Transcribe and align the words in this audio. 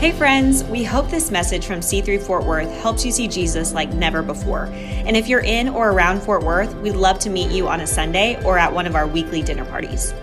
Hey, 0.00 0.12
friends, 0.12 0.64
we 0.64 0.82
hope 0.82 1.10
this 1.10 1.30
message 1.30 1.66
from 1.66 1.80
C3 1.80 2.22
Fort 2.22 2.46
Worth 2.46 2.70
helps 2.80 3.04
you 3.04 3.12
see 3.12 3.28
Jesus 3.28 3.74
like 3.74 3.92
never 3.92 4.22
before. 4.22 4.64
And 4.72 5.14
if 5.14 5.28
you're 5.28 5.44
in 5.44 5.68
or 5.68 5.90
around 5.90 6.22
Fort 6.22 6.42
Worth, 6.42 6.74
we'd 6.76 6.96
love 6.96 7.18
to 7.18 7.28
meet 7.28 7.50
you 7.50 7.68
on 7.68 7.82
a 7.82 7.86
Sunday 7.86 8.42
or 8.42 8.56
at 8.56 8.72
one 8.72 8.86
of 8.86 8.94
our 8.94 9.06
weekly 9.06 9.42
dinner 9.42 9.66
parties. 9.66 10.14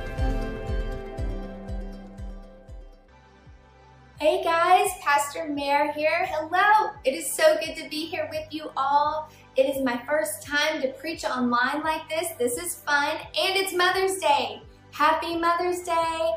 Hey 4.19 4.43
guys, 4.43 4.89
Pastor 4.99 5.47
Mare 5.47 5.93
here. 5.93 6.25
Hello. 6.25 6.89
It 7.05 7.11
is 7.11 7.31
so 7.31 7.55
good 7.63 7.75
to 7.75 7.87
be 7.87 8.07
here 8.07 8.27
with 8.31 8.51
you 8.51 8.71
all. 8.75 9.29
It 9.57 9.67
is 9.67 9.83
my 9.83 10.01
first 10.07 10.41
time 10.41 10.81
to 10.81 10.87
preach 10.93 11.23
online 11.23 11.83
like 11.83 12.09
this. 12.09 12.29
This 12.39 12.57
is 12.57 12.77
fun 12.77 13.15
and 13.15 13.55
it's 13.55 13.73
Mother's 13.73 14.17
Day. 14.17 14.63
Happy 14.91 15.37
Mother's 15.37 15.83
Day. 15.83 16.31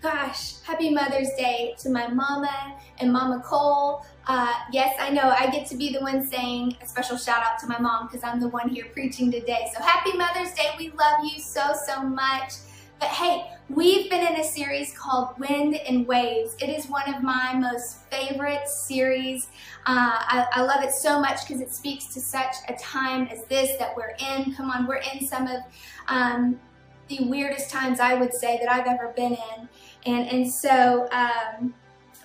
Gosh, 0.00 0.60
happy 0.62 0.90
Mother's 0.90 1.30
Day 1.36 1.74
to 1.80 1.90
my 1.90 2.06
mama 2.06 2.76
and 2.98 3.12
Mama 3.12 3.42
Cole. 3.44 4.06
Uh, 4.28 4.54
yes, 4.70 4.94
I 5.00 5.10
know 5.10 5.34
I 5.36 5.50
get 5.50 5.66
to 5.70 5.76
be 5.76 5.92
the 5.92 5.98
one 5.98 6.24
saying 6.24 6.76
a 6.80 6.86
special 6.86 7.16
shout 7.16 7.42
out 7.42 7.58
to 7.60 7.66
my 7.66 7.80
mom 7.80 8.06
because 8.06 8.22
I'm 8.22 8.38
the 8.38 8.46
one 8.46 8.68
here 8.68 8.86
preaching 8.92 9.32
today. 9.32 9.68
So 9.74 9.82
happy 9.82 10.16
Mother's 10.16 10.52
Day. 10.52 10.70
We 10.78 10.90
love 10.90 11.24
you 11.24 11.40
so, 11.40 11.72
so 11.84 12.00
much. 12.00 12.52
But 13.00 13.08
hey, 13.08 13.50
we've 13.68 14.08
been 14.08 14.24
in 14.24 14.40
a 14.40 14.44
series 14.44 14.96
called 14.96 15.36
Wind 15.40 15.74
and 15.74 16.06
Waves. 16.06 16.54
It 16.60 16.68
is 16.68 16.86
one 16.86 17.12
of 17.12 17.20
my 17.20 17.54
most 17.54 18.08
favorite 18.08 18.68
series. 18.68 19.48
Uh, 19.84 20.14
I, 20.20 20.46
I, 20.52 20.62
love 20.62 20.84
it 20.84 20.92
so 20.92 21.20
much 21.20 21.46
because 21.46 21.60
it 21.60 21.72
speaks 21.72 22.06
to 22.14 22.20
such 22.20 22.54
a 22.68 22.74
time 22.74 23.26
as 23.28 23.44
this 23.46 23.76
that 23.78 23.96
we're 23.96 24.14
in. 24.20 24.54
Come 24.54 24.70
on, 24.70 24.86
we're 24.86 25.02
in 25.12 25.26
some 25.26 25.48
of 25.48 25.62
um, 26.06 26.60
the 27.08 27.24
weirdest 27.24 27.70
times 27.70 28.00
I 28.00 28.14
would 28.14 28.34
say 28.34 28.58
that 28.58 28.70
I've 28.70 28.86
ever 28.86 29.12
been 29.16 29.32
in. 29.32 29.68
And, 30.06 30.28
and 30.28 30.50
so, 30.50 31.08
um, 31.10 31.74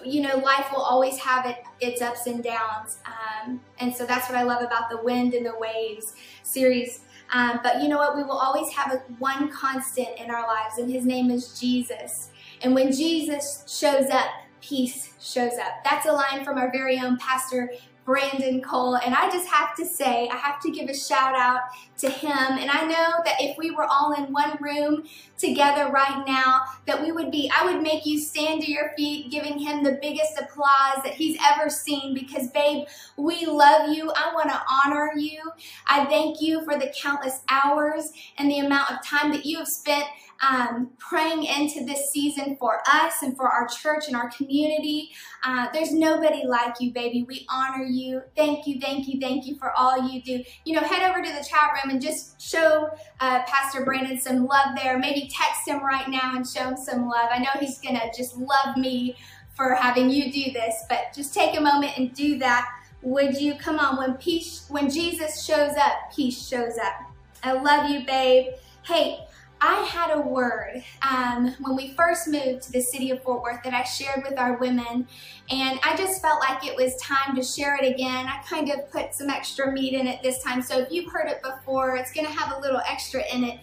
you 0.04 0.22
know, 0.22 0.38
life 0.38 0.68
will 0.72 0.82
always 0.82 1.18
have 1.18 1.46
it, 1.46 1.64
its 1.80 2.02
ups 2.02 2.28
and 2.28 2.44
downs. 2.44 2.98
Um, 3.06 3.62
and 3.80 3.96
so 3.96 4.06
that's 4.06 4.30
what 4.30 4.38
I 4.38 4.44
love 4.44 4.62
about 4.62 4.90
the 4.90 5.02
Wind 5.02 5.34
and 5.34 5.46
the 5.46 5.58
Waves 5.58 6.14
series. 6.44 7.02
Um, 7.32 7.60
but 7.64 7.82
you 7.82 7.88
know 7.88 7.98
what? 7.98 8.16
We 8.16 8.24
will 8.24 8.38
always 8.38 8.70
have 8.70 8.94
a, 8.94 8.98
one 9.18 9.50
constant 9.50 10.10
in 10.18 10.30
our 10.30 10.46
lives, 10.46 10.78
and 10.78 10.92
his 10.92 11.06
name 11.06 11.32
is 11.32 11.60
Jesus. 11.60 12.30
And 12.62 12.76
when 12.76 12.92
Jesus 12.92 13.64
shows 13.68 14.10
up, 14.10 14.28
peace 14.62 15.14
shows 15.20 15.54
up. 15.54 15.84
That's 15.84 16.06
a 16.06 16.12
line 16.12 16.46
from 16.46 16.58
our 16.58 16.72
very 16.72 17.00
own 17.00 17.18
Pastor 17.18 17.72
Brandon 18.06 18.62
Cole. 18.62 18.96
And 18.98 19.16
I 19.16 19.30
just 19.30 19.48
have 19.48 19.76
to 19.78 19.86
say, 19.86 20.28
I 20.28 20.36
have 20.36 20.60
to 20.62 20.72
give 20.72 20.90
a 20.90 20.94
shout 20.94 21.36
out 21.36 21.62
to 22.00 22.10
him. 22.10 22.32
And 22.38 22.70
I 22.70 22.86
know 22.86 23.22
that 23.26 23.36
if 23.40 23.58
we 23.58 23.72
were 23.72 23.86
all 23.86 24.14
in 24.14 24.34
one 24.34 24.58
room 24.60 25.04
together 25.38 25.92
right 25.92 26.24
now, 26.28 26.62
that 26.86 27.02
we 27.02 27.12
would 27.12 27.32
be, 27.32 27.52
I 27.56 27.66
would 27.66 27.82
make 27.82 28.06
you 28.06 28.20
stand 28.20 28.62
to 28.64 28.72
your 28.72 28.92
feet, 28.96 29.32
giving 29.32 29.58
him 29.58 29.84
the 29.84 30.00
biggest 30.02 30.38
applause 30.40 31.04
that 31.04 31.14
he's 31.14 31.38
ever 31.54 31.70
seen 31.70 32.14
because, 32.14 32.50
babe, 32.50 32.88
we 33.18 33.46
love 33.46 33.90
you. 33.96 34.12
I 34.16 34.34
want 34.34 34.50
to 34.50 34.62
honor 34.70 35.12
you. 35.16 35.42
I 35.88 36.06
thank 36.06 36.42
you 36.42 36.64
for 36.66 36.78
the 36.78 36.94
countless 36.96 37.42
hours 37.50 38.12
and 38.38 38.50
the 38.50 38.60
amount 38.60 38.92
of 38.92 39.06
time 39.06 39.32
that 39.32 39.46
you 39.46 39.60
have 39.60 39.68
spent 39.68 40.06
um, 40.44 40.92
praying 40.98 41.44
into 41.44 41.86
this 41.86 42.12
season 42.12 42.58
for 42.58 42.82
us 42.88 43.22
and 43.22 43.36
for 43.36 43.48
our 43.48 43.68
church 43.68 44.08
and 44.08 44.16
our 44.16 44.30
community. 44.30 45.12
Uh, 45.44 45.68
there's 45.74 45.94
nobody 45.94 46.46
like 46.46 46.76
you, 46.80 46.92
baby. 46.92 47.24
We 47.28 47.46
honor 47.50 47.84
you. 47.84 48.22
Thank 48.36 48.68
you, 48.68 48.80
thank 48.80 49.08
you, 49.08 49.20
thank 49.20 49.46
you 49.46 49.56
for 49.56 49.72
all 49.78 50.10
you 50.10 50.22
do. 50.22 50.44
You 50.66 50.76
know, 50.76 50.82
head 50.82 51.10
over 51.10 51.22
to 51.22 51.32
the 51.32 51.44
chat 51.44 51.72
room 51.74 51.92
and 51.92 52.02
just 52.02 52.42
show 52.42 52.90
uh, 53.20 53.44
Pastor 53.44 53.86
Brandon 53.86 54.20
some 54.20 54.46
love 54.46 54.76
there. 54.76 54.98
Maybe 54.98 55.30
text 55.32 55.68
him 55.68 55.84
right 55.84 56.10
now 56.10 56.36
and 56.36 56.48
show 56.48 56.64
him 56.64 56.78
some 56.78 57.08
love. 57.08 57.30
I 57.32 57.40
know 57.40 57.50
he's 57.60 57.80
going 57.80 57.96
to 57.96 58.12
just 58.16 58.38
love 58.38 58.78
me 58.78 59.16
for 59.56 59.76
having 59.76 60.10
you 60.10 60.32
do 60.32 60.52
this, 60.52 60.84
but 60.90 61.14
just 61.16 61.34
take 61.34 61.58
a 61.58 61.62
moment 61.62 61.98
and 61.98 62.14
do 62.14 62.40
that. 62.40 62.68
Would 63.02 63.40
you 63.40 63.56
come 63.56 63.80
on 63.80 63.98
when 63.98 64.14
peace 64.16 64.66
when 64.70 64.90
Jesus 64.90 65.46
shows 65.46 65.76
up, 65.78 66.14
peace 66.16 66.48
shows 66.48 66.78
up. 66.78 67.12
I 67.44 67.52
love 67.52 67.90
you, 67.90 68.06
babe. 68.06 68.54
Hey, 68.84 69.20
I 69.66 69.76
had 69.84 70.12
a 70.12 70.20
word 70.20 70.84
um, 71.10 71.56
when 71.62 71.78
we 71.78 71.94
first 71.94 72.28
moved 72.28 72.64
to 72.64 72.72
the 72.74 72.82
city 72.82 73.12
of 73.12 73.24
Fort 73.24 73.42
Worth 73.42 73.64
that 73.64 73.74
I 73.74 73.84
shared 73.84 74.26
with 74.30 74.38
our 74.38 74.58
women, 74.58 75.08
and 75.50 75.80
I 75.84 75.96
just 75.96 76.22
felt 76.22 76.42
like 76.42 76.66
it 76.66 76.76
was 76.76 76.98
time 76.98 77.34
to 77.38 77.42
share 77.42 77.78
it 77.82 77.90
again. 77.90 78.28
I 78.28 78.44
kind 78.46 78.70
of 78.70 78.92
put 78.92 79.14
some 79.14 79.30
extra 79.30 79.72
meat 79.72 79.94
in 79.94 80.06
it 80.06 80.22
this 80.22 80.44
time, 80.44 80.62
so 80.62 80.80
if 80.80 80.92
you've 80.92 81.10
heard 81.10 81.30
it 81.30 81.42
before, 81.42 81.96
it's 81.96 82.12
going 82.12 82.28
to 82.28 82.34
have 82.34 82.58
a 82.58 82.60
little 82.60 82.82
extra 82.86 83.24
in 83.34 83.46
it. 83.46 83.60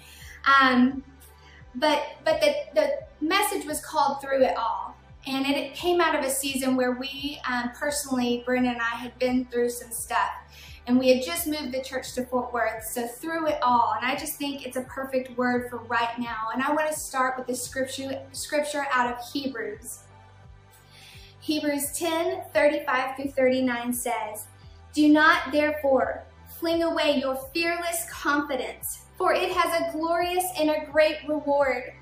Um, 0.58 1.04
but 1.74 2.02
but 2.24 2.40
the, 2.40 2.54
the 2.74 3.00
message 3.20 3.66
was 3.66 3.84
called 3.84 4.22
Through 4.22 4.42
It 4.44 4.56
All. 4.56 4.96
And 5.26 5.44
it 5.46 5.74
came 5.74 6.00
out 6.00 6.14
of 6.18 6.24
a 6.24 6.30
season 6.30 6.76
where 6.76 6.92
we, 6.92 7.38
um, 7.46 7.72
personally, 7.78 8.42
Brandon 8.46 8.72
and 8.72 8.80
I 8.80 8.96
had 8.96 9.18
been 9.18 9.44
through 9.44 9.68
some 9.68 9.90
stuff 9.90 10.30
and 10.86 10.98
we 10.98 11.08
had 11.08 11.24
just 11.24 11.46
moved 11.46 11.72
the 11.72 11.82
church 11.82 12.14
to 12.14 12.24
Fort 12.24 12.52
Worth, 12.52 12.84
so 12.84 13.06
through 13.06 13.48
it 13.48 13.58
all, 13.62 13.94
and 13.96 14.04
I 14.04 14.16
just 14.16 14.34
think 14.34 14.66
it's 14.66 14.76
a 14.76 14.82
perfect 14.82 15.36
word 15.36 15.70
for 15.70 15.78
right 15.78 16.18
now. 16.18 16.48
And 16.52 16.62
I 16.62 16.72
want 16.72 16.88
to 16.90 16.98
start 16.98 17.36
with 17.38 17.46
the 17.46 17.54
scripture, 17.54 18.20
scripture 18.32 18.86
out 18.92 19.12
of 19.12 19.24
Hebrews. 19.32 20.00
Hebrews 21.40 21.92
10, 21.98 22.42
35 22.52 23.16
through 23.16 23.30
39 23.30 23.92
says, 23.92 24.46
Do 24.92 25.08
not 25.08 25.52
therefore 25.52 26.24
fling 26.58 26.82
away 26.82 27.18
your 27.20 27.36
fearless 27.54 28.06
confidence, 28.10 29.02
for 29.16 29.32
it 29.32 29.50
has 29.52 29.80
a 29.80 29.92
glorious 29.92 30.44
and 30.58 30.70
a 30.70 30.86
great 30.90 31.18
reward. 31.28 31.92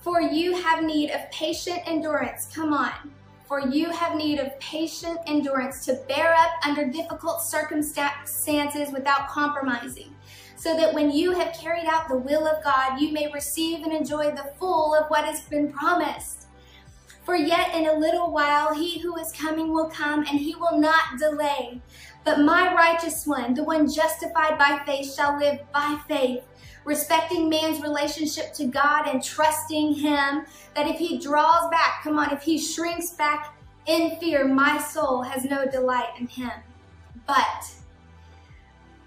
For 0.00 0.20
you 0.20 0.54
have 0.54 0.82
need 0.82 1.10
of 1.10 1.30
patient 1.30 1.80
endurance. 1.86 2.48
Come 2.52 2.72
on 2.72 3.12
for 3.52 3.68
you 3.68 3.90
have 3.90 4.16
need 4.16 4.40
of 4.40 4.58
patient 4.60 5.18
endurance 5.26 5.84
to 5.84 6.02
bear 6.08 6.32
up 6.32 6.52
under 6.66 6.88
difficult 6.88 7.42
circumstances 7.42 8.90
without 8.94 9.28
compromising, 9.28 10.16
so 10.56 10.74
that 10.74 10.94
when 10.94 11.10
you 11.10 11.32
have 11.32 11.52
carried 11.52 11.84
out 11.84 12.08
the 12.08 12.16
will 12.16 12.46
of 12.46 12.64
God, 12.64 12.98
you 12.98 13.12
may 13.12 13.30
receive 13.30 13.82
and 13.82 13.92
enjoy 13.92 14.30
the 14.30 14.54
full 14.58 14.94
of 14.94 15.06
what 15.08 15.26
has 15.26 15.42
been 15.42 15.70
promised. 15.70 16.46
For 17.26 17.36
yet 17.36 17.74
in 17.74 17.88
a 17.88 17.98
little 17.98 18.32
while 18.32 18.74
he 18.74 18.98
who 19.00 19.18
is 19.18 19.30
coming 19.32 19.70
will 19.70 19.90
come, 19.90 20.20
and 20.20 20.40
he 20.40 20.54
will 20.54 20.80
not 20.80 21.18
delay. 21.18 21.82
But 22.24 22.40
my 22.40 22.72
righteous 22.72 23.26
one, 23.26 23.52
the 23.52 23.64
one 23.64 23.86
justified 23.86 24.56
by 24.56 24.80
faith, 24.86 25.14
shall 25.14 25.38
live 25.38 25.60
by 25.74 26.00
faith 26.08 26.42
respecting 26.84 27.48
man's 27.48 27.80
relationship 27.80 28.52
to 28.54 28.66
God 28.66 29.06
and 29.06 29.22
trusting 29.22 29.94
Him, 29.94 30.46
that 30.74 30.86
if 30.86 30.98
he 30.98 31.18
draws 31.18 31.70
back, 31.70 32.02
come 32.02 32.18
on, 32.18 32.32
if 32.32 32.42
he 32.42 32.58
shrinks 32.58 33.10
back 33.10 33.56
in 33.86 34.16
fear, 34.18 34.46
my 34.46 34.78
soul 34.78 35.22
has 35.22 35.44
no 35.44 35.66
delight 35.66 36.10
in 36.18 36.26
Him. 36.26 36.52
But 37.26 37.72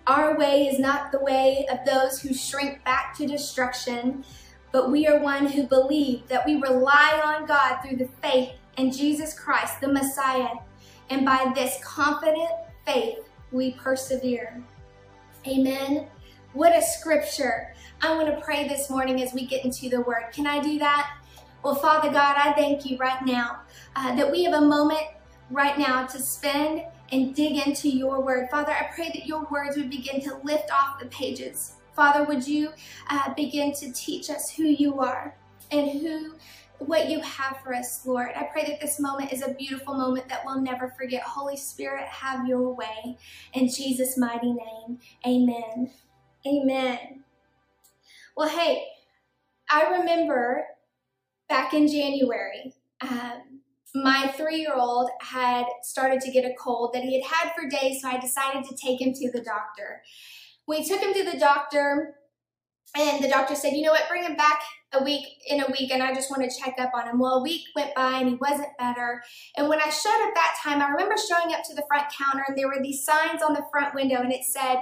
our 0.08 0.38
way 0.38 0.68
is 0.68 0.80
not 0.80 1.12
the 1.12 1.19
way 1.19 1.66
of 1.72 1.86
those 1.86 2.22
who 2.22 2.34
shrink 2.34 2.84
back 2.84 3.18
to 3.18 3.28
destruction, 3.28 4.24
but 4.72 4.92
we 4.92 5.07
are 5.07 5.19
one 5.19 5.47
who 5.47 5.63
believe 5.63 6.28
that 6.28 6.46
we 6.46 6.56
rely 6.56 7.22
on 7.24 7.46
God 7.46 7.81
through 7.81 7.97
the 7.97 8.09
faith 8.22 8.52
in 8.78 8.92
Jesus 8.92 9.38
Christ, 9.38 9.81
the 9.81 9.88
Messiah, 9.88 10.56
and 11.09 11.25
by 11.25 11.52
this 11.56 11.78
confident 11.84 12.50
faith 12.86 13.19
we 13.52 13.72
persevere. 13.72 14.62
Amen. 15.47 16.07
What 16.56 16.74
a 16.74 16.82
scripture. 16.82 17.74
I 18.02 18.16
want 18.16 18.30
to 18.30 18.40
pray 18.40 18.66
this 18.66 18.90
morning 18.90 19.22
as 19.22 19.34
we 19.34 19.46
get 19.46 19.66
into 19.66 19.90
the 19.90 20.00
word. 20.00 20.28
Can 20.32 20.48
I 20.48 20.62
do 20.62 20.80
that? 20.80 21.18
Well, 21.62 21.76
Father 21.76 22.10
God, 22.10 22.38
I 22.38 22.54
thank 22.54 22.86
you 22.86 22.98
right 22.98 23.22
now 23.26 23.60
uh, 23.98 24.16
that 24.16 24.32
we 24.32 24.46
have 24.46 24.54
a 24.54 24.66
moment 24.66 25.02
right 25.52 25.78
now 25.78 26.06
to 26.06 26.18
spend 26.18 26.84
and 27.12 27.36
dig 27.36 27.68
into 27.68 27.90
your 27.90 28.22
word. 28.22 28.48
Father, 28.50 28.72
I 28.72 28.88
pray 28.96 29.10
that 29.10 29.26
your 29.26 29.46
words 29.52 29.76
would 29.76 29.90
begin 29.90 30.22
to 30.22 30.38
lift 30.46 30.72
off 30.72 30.98
the 30.98 31.08
pages. 31.08 31.74
Father, 31.94 32.24
would 32.24 32.48
you 32.48 32.70
uh, 33.10 33.34
begin 33.34 33.74
to 33.74 33.92
teach 33.92 34.30
us 34.30 34.50
who 34.50 34.64
you 34.64 35.02
are 35.02 35.36
and 35.72 35.92
who 35.92 36.36
what 36.80 37.10
you 37.10 37.20
have 37.20 37.58
for 37.64 37.74
us, 37.74 38.06
Lord. 38.06 38.32
I 38.36 38.44
pray 38.44 38.66
that 38.66 38.80
this 38.82 39.00
moment 39.00 39.32
is 39.32 39.42
a 39.42 39.54
beautiful 39.54 39.94
moment 39.94 40.28
that 40.30 40.42
we'll 40.46 40.62
never 40.62 40.94
forget. 40.98 41.22
Holy 41.24 41.56
Spirit, 41.56 42.06
have 42.08 42.48
your 42.48 42.74
way. 42.74 43.18
In 43.54 43.68
Jesus' 43.68 44.18
mighty 44.18 44.51
name, 44.54 45.00
amen. 45.25 45.92
Amen. 46.47 47.24
Well, 48.38 48.50
hey, 48.50 48.86
I 49.69 49.97
remember 49.97 50.65
back 51.50 51.74
in 51.74 51.88
January, 51.88 52.74
um, 53.01 53.62
my 53.95 54.31
three 54.38 54.57
year 54.57 54.75
old 54.75 55.09
had 55.21 55.65
started 55.81 56.21
to 56.21 56.31
get 56.31 56.45
a 56.45 56.53
cold 56.59 56.94
that 56.94 57.03
he 57.03 57.19
had 57.19 57.31
had 57.31 57.53
for 57.56 57.68
days, 57.68 58.01
so 58.01 58.09
I 58.09 58.19
decided 58.19 58.63
to 58.65 58.75
take 58.75 59.01
him 59.01 59.13
to 59.13 59.31
the 59.31 59.42
doctor. 59.42 60.03
We 60.68 60.86
took 60.86 61.00
him 61.00 61.13
to 61.13 61.31
the 61.31 61.39
doctor, 61.39 62.15
and 62.95 63.24
the 63.24 63.30
doctor 63.30 63.56
said, 63.56 63.74
You 63.74 63.81
know 63.81 63.91
what, 63.91 64.07
bring 64.07 64.24
him 64.24 64.36
back 64.36 64.62
a 64.94 65.03
week 65.03 65.25
in 65.48 65.62
a 65.62 65.71
week, 65.71 65.91
and 65.91 66.03
I 66.03 66.13
just 66.13 66.30
want 66.30 66.44
to 66.44 66.59
check 66.59 66.75
up 66.77 66.91
on 66.94 67.07
him. 67.07 67.18
Well, 67.18 67.36
a 67.36 67.44
week 67.44 67.63
went 67.75 67.95
by, 67.95 68.19
and 68.19 68.30
he 68.30 68.36
wasn't 68.36 68.77
better. 68.77 69.24
And 69.57 69.68
when 69.68 69.80
I 69.80 69.89
showed 69.89 70.27
up 70.27 70.33
that 70.36 70.57
time, 70.63 70.81
I 70.81 70.89
remember 70.89 71.15
showing 71.18 71.56
up 71.56 71.63
to 71.69 71.75
the 71.75 71.86
front 71.88 72.06
counter, 72.15 72.45
and 72.48 72.56
there 72.56 72.68
were 72.68 72.83
these 72.83 73.03
signs 73.03 73.41
on 73.41 73.53
the 73.53 73.65
front 73.71 73.95
window, 73.95 74.21
and 74.21 74.31
it 74.31 74.44
said, 74.44 74.77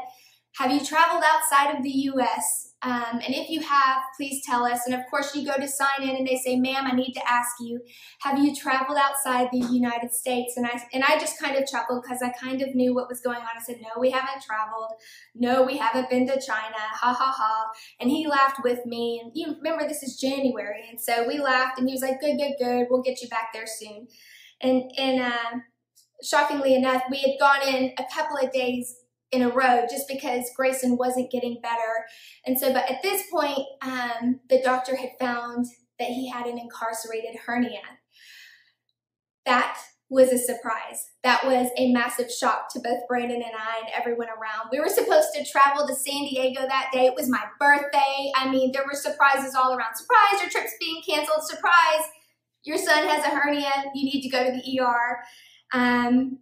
Have 0.57 0.71
you 0.71 0.85
traveled 0.85 1.23
outside 1.25 1.75
of 1.75 1.83
the 1.83 1.89
US? 1.89 2.73
Um, 2.83 3.21
and 3.25 3.33
if 3.33 3.49
you 3.49 3.61
have, 3.61 4.03
please 4.17 4.43
tell 4.45 4.65
us. 4.65 4.81
And 4.85 4.93
of 4.93 5.01
course, 5.09 5.33
you 5.33 5.45
go 5.45 5.55
to 5.55 5.67
sign 5.67 6.01
in 6.01 6.17
and 6.17 6.27
they 6.27 6.35
say, 6.35 6.57
ma'am, 6.57 6.85
I 6.85 6.91
need 6.91 7.13
to 7.13 7.27
ask 7.27 7.55
you, 7.61 7.79
have 8.21 8.37
you 8.37 8.53
traveled 8.53 8.97
outside 8.97 9.47
the 9.51 9.65
United 9.71 10.13
States? 10.13 10.57
And 10.57 10.67
I, 10.67 10.83
and 10.93 11.03
I 11.03 11.17
just 11.17 11.39
kind 11.39 11.55
of 11.55 11.65
chuckled 11.65 12.03
because 12.03 12.21
I 12.21 12.29
kind 12.29 12.61
of 12.61 12.75
knew 12.75 12.93
what 12.93 13.07
was 13.07 13.21
going 13.21 13.39
on. 13.39 13.47
I 13.57 13.63
said, 13.63 13.77
no, 13.81 14.01
we 14.01 14.11
haven't 14.11 14.43
traveled. 14.43 14.91
No, 15.33 15.63
we 15.63 15.77
haven't 15.77 16.09
been 16.09 16.27
to 16.27 16.41
China. 16.45 16.75
Ha 16.75 17.13
ha 17.13 17.33
ha. 17.35 17.69
And 18.01 18.11
he 18.11 18.27
laughed 18.27 18.59
with 18.65 18.85
me. 18.85 19.21
And 19.23 19.31
you 19.33 19.55
remember, 19.55 19.87
this 19.87 20.03
is 20.03 20.19
January. 20.19 20.87
And 20.89 20.99
so 20.99 21.25
we 21.25 21.39
laughed 21.39 21.79
and 21.79 21.87
he 21.87 21.95
was 21.95 22.01
like, 22.01 22.19
good, 22.19 22.37
good, 22.37 22.55
good. 22.59 22.87
We'll 22.89 23.01
get 23.01 23.21
you 23.21 23.29
back 23.29 23.53
there 23.53 23.65
soon. 23.65 24.07
And, 24.61 24.91
and, 24.97 25.21
uh, 25.21 25.59
shockingly 26.21 26.75
enough, 26.75 27.03
we 27.09 27.19
had 27.19 27.39
gone 27.39 27.67
in 27.67 27.93
a 27.97 28.03
couple 28.13 28.37
of 28.37 28.51
days 28.51 29.02
in 29.33 29.41
a 29.41 29.49
row 29.49 29.85
just 29.89 30.07
because 30.07 30.49
Grayson 30.55 30.97
wasn't 30.97 31.31
getting 31.31 31.59
better. 31.61 32.05
And 32.45 32.57
so, 32.57 32.71
but 32.71 32.89
at 32.89 33.01
this 33.01 33.23
point, 33.31 33.59
um, 33.81 34.39
the 34.49 34.61
doctor 34.61 34.95
had 34.95 35.11
found 35.19 35.65
that 35.99 36.09
he 36.09 36.29
had 36.29 36.45
an 36.45 36.57
incarcerated 36.57 37.35
hernia. 37.45 37.81
That 39.45 39.77
was 40.09 40.31
a 40.31 40.37
surprise. 40.37 41.11
That 41.23 41.43
was 41.43 41.69
a 41.77 41.91
massive 41.91 42.31
shock 42.31 42.71
to 42.73 42.79
both 42.79 42.99
Brandon 43.07 43.41
and 43.41 43.55
I 43.57 43.79
and 43.79 43.89
everyone 43.97 44.27
around. 44.27 44.69
We 44.71 44.79
were 44.79 44.87
supposed 44.87 45.29
to 45.33 45.43
travel 45.43 45.87
to 45.87 45.95
San 45.95 46.25
Diego 46.25 46.61
that 46.61 46.89
day. 46.93 47.05
It 47.05 47.15
was 47.15 47.29
my 47.29 47.43
birthday. 47.59 48.31
I 48.35 48.49
mean, 48.49 48.71
there 48.71 48.85
were 48.85 48.93
surprises 48.93 49.55
all 49.55 49.75
around. 49.75 49.95
Surprise, 49.95 50.41
your 50.41 50.49
trip's 50.49 50.73
being 50.79 51.01
canceled. 51.07 51.43
Surprise, 51.47 52.05
your 52.63 52.77
son 52.77 53.07
has 53.07 53.25
a 53.25 53.29
hernia. 53.29 53.71
You 53.95 54.05
need 54.05 54.21
to 54.21 54.29
go 54.29 54.43
to 54.43 54.51
the 54.51 54.79
ER. 54.79 55.23
Um, 55.73 56.39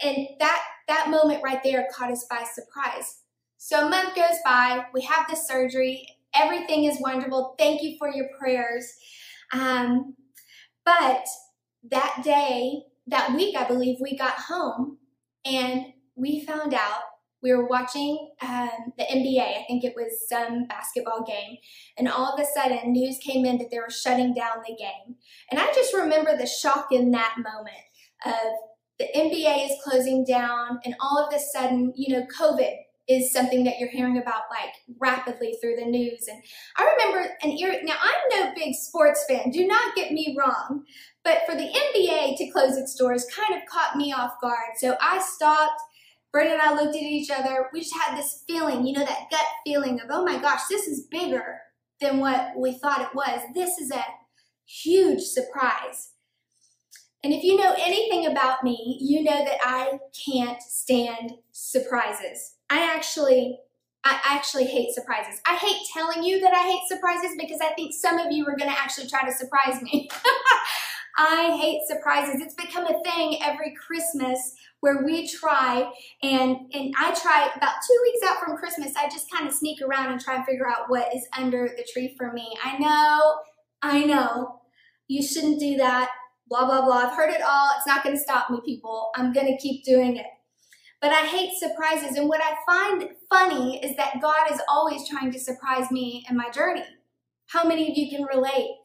and 0.00 0.26
that 0.38 0.62
that 0.88 1.10
moment 1.10 1.42
right 1.42 1.62
there 1.62 1.88
caught 1.94 2.10
us 2.10 2.26
by 2.28 2.44
surprise. 2.44 3.20
So 3.58 3.86
a 3.86 3.90
month 3.90 4.16
goes 4.16 4.38
by, 4.44 4.86
we 4.92 5.02
have 5.02 5.26
the 5.28 5.36
surgery, 5.36 6.06
everything 6.34 6.84
is 6.84 7.00
wonderful. 7.00 7.54
Thank 7.58 7.82
you 7.82 7.96
for 7.98 8.10
your 8.10 8.26
prayers. 8.38 8.92
Um, 9.52 10.14
but 10.84 11.24
that 11.90 12.22
day, 12.24 12.82
that 13.06 13.34
week, 13.34 13.56
I 13.56 13.64
believe, 13.64 13.98
we 14.00 14.16
got 14.16 14.34
home 14.34 14.98
and 15.44 15.86
we 16.16 16.44
found 16.44 16.74
out 16.74 17.02
we 17.42 17.52
were 17.52 17.66
watching 17.66 18.30
um, 18.40 18.92
the 18.96 19.04
NBA. 19.04 19.40
I 19.40 19.64
think 19.66 19.84
it 19.84 19.94
was 19.96 20.28
some 20.28 20.66
basketball 20.68 21.24
game. 21.24 21.56
And 21.98 22.08
all 22.08 22.32
of 22.32 22.40
a 22.40 22.44
sudden, 22.44 22.92
news 22.92 23.18
came 23.18 23.44
in 23.44 23.58
that 23.58 23.70
they 23.70 23.78
were 23.78 23.90
shutting 23.90 24.32
down 24.32 24.62
the 24.66 24.76
game. 24.76 25.16
And 25.50 25.60
I 25.60 25.66
just 25.72 25.92
remember 25.92 26.36
the 26.36 26.46
shock 26.46 26.88
in 26.92 27.10
that 27.10 27.34
moment 27.38 27.84
of 28.24 28.52
the 28.98 29.08
NBA 29.16 29.70
is 29.70 29.76
closing 29.82 30.24
down, 30.24 30.80
and 30.84 30.94
all 31.00 31.26
of 31.26 31.34
a 31.34 31.38
sudden, 31.38 31.92
you 31.96 32.14
know, 32.14 32.26
COVID 32.38 32.74
is 33.08 33.32
something 33.32 33.64
that 33.64 33.78
you're 33.78 33.90
hearing 33.90 34.18
about 34.18 34.42
like 34.50 34.74
rapidly 35.00 35.56
through 35.60 35.76
the 35.76 35.84
news. 35.84 36.28
And 36.28 36.42
I 36.76 36.88
remember 36.92 37.28
an 37.42 37.50
era, 37.58 37.76
now 37.82 37.96
I'm 38.00 38.40
no 38.40 38.52
big 38.54 38.74
sports 38.74 39.24
fan, 39.28 39.50
do 39.50 39.66
not 39.66 39.94
get 39.96 40.12
me 40.12 40.36
wrong, 40.38 40.84
but 41.24 41.42
for 41.46 41.54
the 41.54 41.68
NBA 41.68 42.36
to 42.36 42.50
close 42.50 42.76
its 42.76 42.94
doors 42.94 43.26
kind 43.34 43.60
of 43.60 43.68
caught 43.68 43.96
me 43.96 44.12
off 44.12 44.40
guard. 44.40 44.76
So 44.76 44.96
I 45.00 45.20
stopped, 45.20 45.80
Brandon 46.32 46.54
and 46.54 46.62
I 46.62 46.74
looked 46.74 46.96
at 46.96 47.02
each 47.02 47.30
other, 47.30 47.68
we 47.72 47.80
just 47.80 47.94
had 47.94 48.16
this 48.16 48.44
feeling, 48.46 48.86
you 48.86 48.92
know, 48.92 49.04
that 49.04 49.30
gut 49.30 49.46
feeling 49.64 50.00
of, 50.00 50.06
oh 50.10 50.24
my 50.24 50.40
gosh, 50.40 50.62
this 50.70 50.86
is 50.86 51.06
bigger 51.10 51.58
than 52.00 52.20
what 52.20 52.52
we 52.56 52.78
thought 52.78 53.02
it 53.02 53.14
was. 53.14 53.40
This 53.54 53.78
is 53.78 53.90
a 53.90 54.04
huge 54.64 55.22
surprise. 55.22 56.11
And 57.24 57.32
if 57.32 57.44
you 57.44 57.56
know 57.56 57.74
anything 57.78 58.26
about 58.26 58.64
me, 58.64 58.98
you 59.00 59.22
know 59.22 59.44
that 59.44 59.58
I 59.62 59.98
can't 60.26 60.60
stand 60.60 61.34
surprises. 61.52 62.54
I 62.68 62.82
actually 62.82 63.58
I 64.04 64.18
actually 64.24 64.64
hate 64.64 64.92
surprises. 64.92 65.40
I 65.46 65.54
hate 65.54 65.86
telling 65.92 66.24
you 66.24 66.40
that 66.40 66.52
I 66.52 66.62
hate 66.62 66.82
surprises 66.88 67.36
because 67.38 67.60
I 67.62 67.72
think 67.74 67.94
some 67.94 68.18
of 68.18 68.32
you 68.32 68.44
are 68.48 68.56
going 68.56 68.70
to 68.70 68.76
actually 68.76 69.06
try 69.06 69.24
to 69.24 69.32
surprise 69.32 69.80
me. 69.80 70.10
I 71.16 71.56
hate 71.60 71.82
surprises. 71.86 72.40
It's 72.40 72.54
become 72.54 72.86
a 72.86 73.00
thing 73.04 73.38
every 73.40 73.74
Christmas 73.74 74.56
where 74.80 75.04
we 75.04 75.28
try 75.28 75.88
and 76.22 76.56
and 76.72 76.92
I 76.98 77.14
try 77.14 77.48
about 77.56 77.74
two 77.86 77.98
weeks 78.02 78.26
out 78.28 78.40
from 78.40 78.56
Christmas, 78.56 78.94
I 78.96 79.08
just 79.08 79.30
kind 79.30 79.46
of 79.46 79.54
sneak 79.54 79.80
around 79.80 80.10
and 80.10 80.20
try 80.20 80.34
and 80.34 80.44
figure 80.44 80.68
out 80.68 80.88
what 80.90 81.14
is 81.14 81.28
under 81.38 81.68
the 81.76 81.86
tree 81.92 82.16
for 82.18 82.32
me. 82.32 82.56
I 82.64 82.78
know, 82.78 83.36
I 83.82 84.04
know, 84.04 84.62
you 85.06 85.22
shouldn't 85.22 85.60
do 85.60 85.76
that 85.76 86.10
blah, 86.48 86.66
blah, 86.66 86.84
blah. 86.84 87.08
I've 87.08 87.16
heard 87.16 87.30
it 87.30 87.42
all. 87.42 87.70
It's 87.76 87.86
not 87.86 88.04
going 88.04 88.16
to 88.16 88.22
stop 88.22 88.50
me, 88.50 88.60
people. 88.64 89.10
I'm 89.14 89.32
going 89.32 89.46
to 89.46 89.56
keep 89.56 89.84
doing 89.84 90.16
it. 90.16 90.26
But 91.00 91.10
I 91.10 91.26
hate 91.26 91.58
surprises. 91.58 92.16
And 92.16 92.28
what 92.28 92.40
I 92.40 92.56
find 92.64 93.08
funny 93.28 93.84
is 93.84 93.96
that 93.96 94.20
God 94.22 94.52
is 94.52 94.60
always 94.68 95.08
trying 95.08 95.32
to 95.32 95.38
surprise 95.38 95.90
me 95.90 96.24
in 96.30 96.36
my 96.36 96.48
journey. 96.50 96.84
How 97.48 97.64
many 97.64 97.90
of 97.90 97.96
you 97.96 98.08
can 98.08 98.24
relate? 98.24 98.76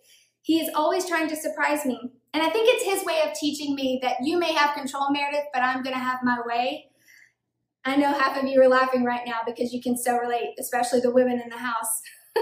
He 0.42 0.60
is 0.60 0.70
always 0.74 1.08
trying 1.08 1.28
to 1.30 1.36
surprise 1.36 1.86
me. 1.86 2.00
And 2.34 2.42
I 2.42 2.50
think 2.50 2.70
it's 2.70 2.84
his 2.84 3.06
way 3.06 3.22
of 3.26 3.34
teaching 3.34 3.76
me 3.76 4.00
that 4.02 4.18
you 4.24 4.40
may 4.40 4.54
have 4.54 4.76
control, 4.76 5.12
Meredith, 5.12 5.46
but 5.54 5.62
I'm 5.62 5.84
going 5.84 5.96
to 5.96 6.02
have 6.02 6.20
my 6.24 6.40
way. 6.46 6.88
I 7.86 7.96
know 7.96 8.12
half 8.12 8.38
of 8.38 8.46
you 8.46 8.62
are 8.62 8.68
laughing 8.68 9.04
right 9.04 9.22
now 9.26 9.40
because 9.46 9.72
you 9.72 9.82
can 9.82 9.98
so 9.98 10.18
relate, 10.18 10.56
especially 10.60 11.00
the 11.00 11.14
women 11.14 11.40
in 11.40 11.50
the 11.50 11.58
house. 11.58 12.02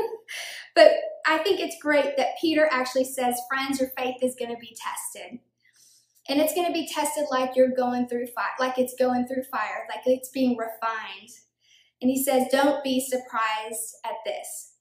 but 0.76 0.92
I 1.26 1.40
think 1.40 1.60
it's 1.60 1.82
great 1.82 2.18
that 2.18 2.38
Peter 2.40 2.68
actually 2.72 3.06
says, 3.06 3.40
friends, 3.50 3.80
your 3.80 3.90
faith 3.98 4.18
is 4.22 4.36
going 4.38 4.54
to 4.54 4.60
be 4.60 4.78
tested. 4.78 5.40
And 6.28 6.42
it's 6.42 6.54
going 6.54 6.68
to 6.68 6.74
be 6.74 6.88
tested 6.88 7.26
like 7.32 7.56
you're 7.56 7.76
going 7.76 8.08
through 8.08 8.28
fire, 8.28 8.54
like 8.60 8.78
it's 8.78 8.96
going 8.98 9.28
through 9.28 9.44
fire, 9.44 9.88
like 9.90 10.06
it's 10.06 10.30
being 10.30 10.58
refined. 10.58 11.30
And 12.02 12.12
he 12.12 12.24
says, 12.24 12.48
don't 12.52 12.84
be 12.84 13.00
surprised 13.00 13.96
at 14.04 14.16
this. 14.26 14.74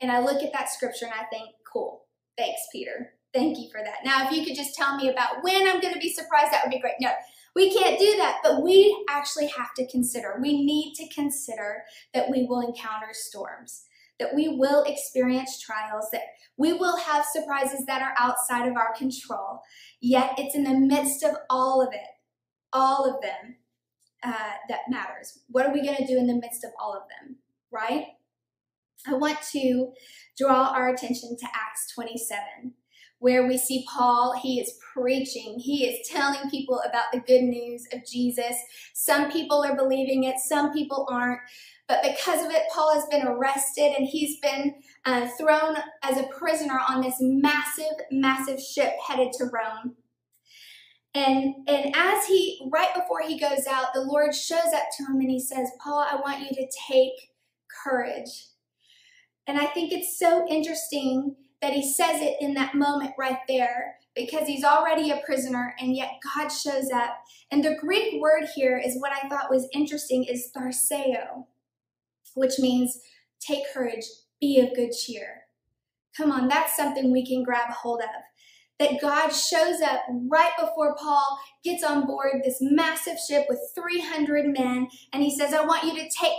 And 0.00 0.10
I 0.10 0.20
look 0.20 0.42
at 0.42 0.52
that 0.52 0.70
scripture 0.70 1.06
and 1.06 1.14
I 1.14 1.24
think, 1.24 1.50
cool. 1.72 2.06
Thanks, 2.36 2.60
Peter. 2.72 3.12
Thank 3.32 3.58
you 3.58 3.68
for 3.70 3.80
that. 3.82 4.04
Now, 4.04 4.26
if 4.26 4.32
you 4.32 4.44
could 4.44 4.56
just 4.56 4.74
tell 4.74 4.96
me 4.96 5.08
about 5.08 5.42
when 5.42 5.68
I'm 5.68 5.80
going 5.80 5.94
to 5.94 6.00
be 6.00 6.12
surprised, 6.12 6.52
that 6.52 6.62
would 6.64 6.72
be 6.72 6.80
great. 6.80 6.94
No, 7.00 7.10
we 7.54 7.72
can't 7.72 7.98
do 7.98 8.16
that, 8.18 8.40
but 8.42 8.62
we 8.62 9.04
actually 9.08 9.46
have 9.48 9.72
to 9.76 9.86
consider. 9.86 10.38
We 10.42 10.64
need 10.64 10.94
to 10.94 11.08
consider 11.14 11.84
that 12.12 12.30
we 12.30 12.44
will 12.46 12.60
encounter 12.60 13.08
storms 13.12 13.84
that 14.18 14.34
we 14.34 14.48
will 14.48 14.82
experience 14.84 15.60
trials, 15.60 16.08
that 16.12 16.22
we 16.56 16.72
will 16.72 16.96
have 16.96 17.24
surprises 17.24 17.84
that 17.86 18.02
are 18.02 18.14
outside 18.18 18.68
of 18.68 18.76
our 18.76 18.94
control. 18.94 19.60
Yet 20.00 20.34
it's 20.38 20.54
in 20.54 20.64
the 20.64 20.78
midst 20.78 21.22
of 21.22 21.36
all 21.50 21.82
of 21.82 21.92
it, 21.92 22.08
all 22.72 23.08
of 23.08 23.20
them, 23.22 23.56
uh, 24.22 24.54
that 24.68 24.80
matters. 24.88 25.40
What 25.48 25.66
are 25.66 25.72
we 25.72 25.82
going 25.82 25.96
to 25.96 26.06
do 26.06 26.16
in 26.16 26.26
the 26.26 26.34
midst 26.34 26.64
of 26.64 26.70
all 26.80 26.94
of 26.94 27.02
them, 27.08 27.36
right? 27.70 28.06
I 29.06 29.14
want 29.14 29.38
to 29.52 29.92
draw 30.38 30.68
our 30.68 30.88
attention 30.88 31.36
to 31.40 31.46
Acts 31.46 31.92
27 31.94 32.74
where 33.22 33.46
we 33.46 33.56
see 33.56 33.86
Paul, 33.88 34.34
he 34.42 34.58
is 34.58 34.76
preaching, 34.92 35.56
he 35.60 35.86
is 35.86 36.08
telling 36.08 36.50
people 36.50 36.80
about 36.80 37.04
the 37.12 37.20
good 37.20 37.42
news 37.42 37.86
of 37.92 38.04
Jesus. 38.04 38.56
Some 38.94 39.30
people 39.30 39.64
are 39.64 39.76
believing 39.76 40.24
it, 40.24 40.40
some 40.40 40.72
people 40.72 41.06
aren't. 41.08 41.38
But 41.92 42.02
because 42.02 42.42
of 42.42 42.50
it, 42.50 42.62
Paul 42.72 42.94
has 42.94 43.04
been 43.10 43.26
arrested 43.26 43.92
and 43.98 44.08
he's 44.08 44.40
been 44.40 44.76
uh, 45.04 45.28
thrown 45.38 45.76
as 46.02 46.16
a 46.16 46.26
prisoner 46.38 46.80
on 46.88 47.02
this 47.02 47.16
massive, 47.20 47.92
massive 48.10 48.58
ship 48.58 48.94
headed 49.06 49.30
to 49.34 49.50
Rome. 49.52 49.96
And, 51.14 51.54
and 51.68 51.94
as 51.94 52.24
he, 52.24 52.66
right 52.72 52.94
before 52.94 53.20
he 53.20 53.38
goes 53.38 53.66
out, 53.70 53.92
the 53.92 54.00
Lord 54.00 54.34
shows 54.34 54.72
up 54.74 54.84
to 54.96 55.04
him 55.04 55.20
and 55.20 55.30
he 55.30 55.38
says, 55.38 55.68
Paul, 55.84 56.06
I 56.10 56.16
want 56.16 56.40
you 56.40 56.48
to 56.48 56.66
take 56.88 57.12
courage. 57.84 58.46
And 59.46 59.58
I 59.58 59.66
think 59.66 59.92
it's 59.92 60.18
so 60.18 60.46
interesting 60.48 61.36
that 61.60 61.74
he 61.74 61.92
says 61.92 62.22
it 62.22 62.38
in 62.40 62.54
that 62.54 62.74
moment 62.74 63.12
right 63.18 63.40
there 63.48 63.96
because 64.16 64.46
he's 64.46 64.64
already 64.64 65.10
a 65.10 65.20
prisoner 65.26 65.74
and 65.78 65.94
yet 65.94 66.12
God 66.34 66.48
shows 66.48 66.90
up. 66.90 67.18
And 67.50 67.62
the 67.62 67.76
Greek 67.78 68.18
word 68.18 68.48
here 68.54 68.80
is 68.82 68.98
what 68.98 69.12
I 69.12 69.28
thought 69.28 69.50
was 69.50 69.68
interesting 69.74 70.24
is 70.24 70.50
tharseo, 70.56 71.44
which 72.34 72.58
means 72.58 72.98
take 73.40 73.64
courage, 73.72 74.04
be 74.40 74.60
of 74.60 74.74
good 74.74 74.92
cheer. 74.92 75.42
Come 76.16 76.30
on, 76.30 76.48
that's 76.48 76.76
something 76.76 77.10
we 77.10 77.26
can 77.26 77.42
grab 77.42 77.70
hold 77.70 78.00
of. 78.00 78.08
That 78.78 79.00
God 79.00 79.28
shows 79.28 79.80
up 79.80 80.00
right 80.28 80.52
before 80.58 80.96
Paul 80.96 81.38
gets 81.62 81.84
on 81.84 82.06
board 82.06 82.42
this 82.42 82.58
massive 82.60 83.16
ship 83.18 83.46
with 83.48 83.60
300 83.74 84.46
men, 84.46 84.88
and 85.12 85.22
he 85.22 85.34
says, 85.34 85.54
I 85.54 85.64
want 85.64 85.84
you 85.84 85.94
to 85.94 86.10
take, 86.20 86.32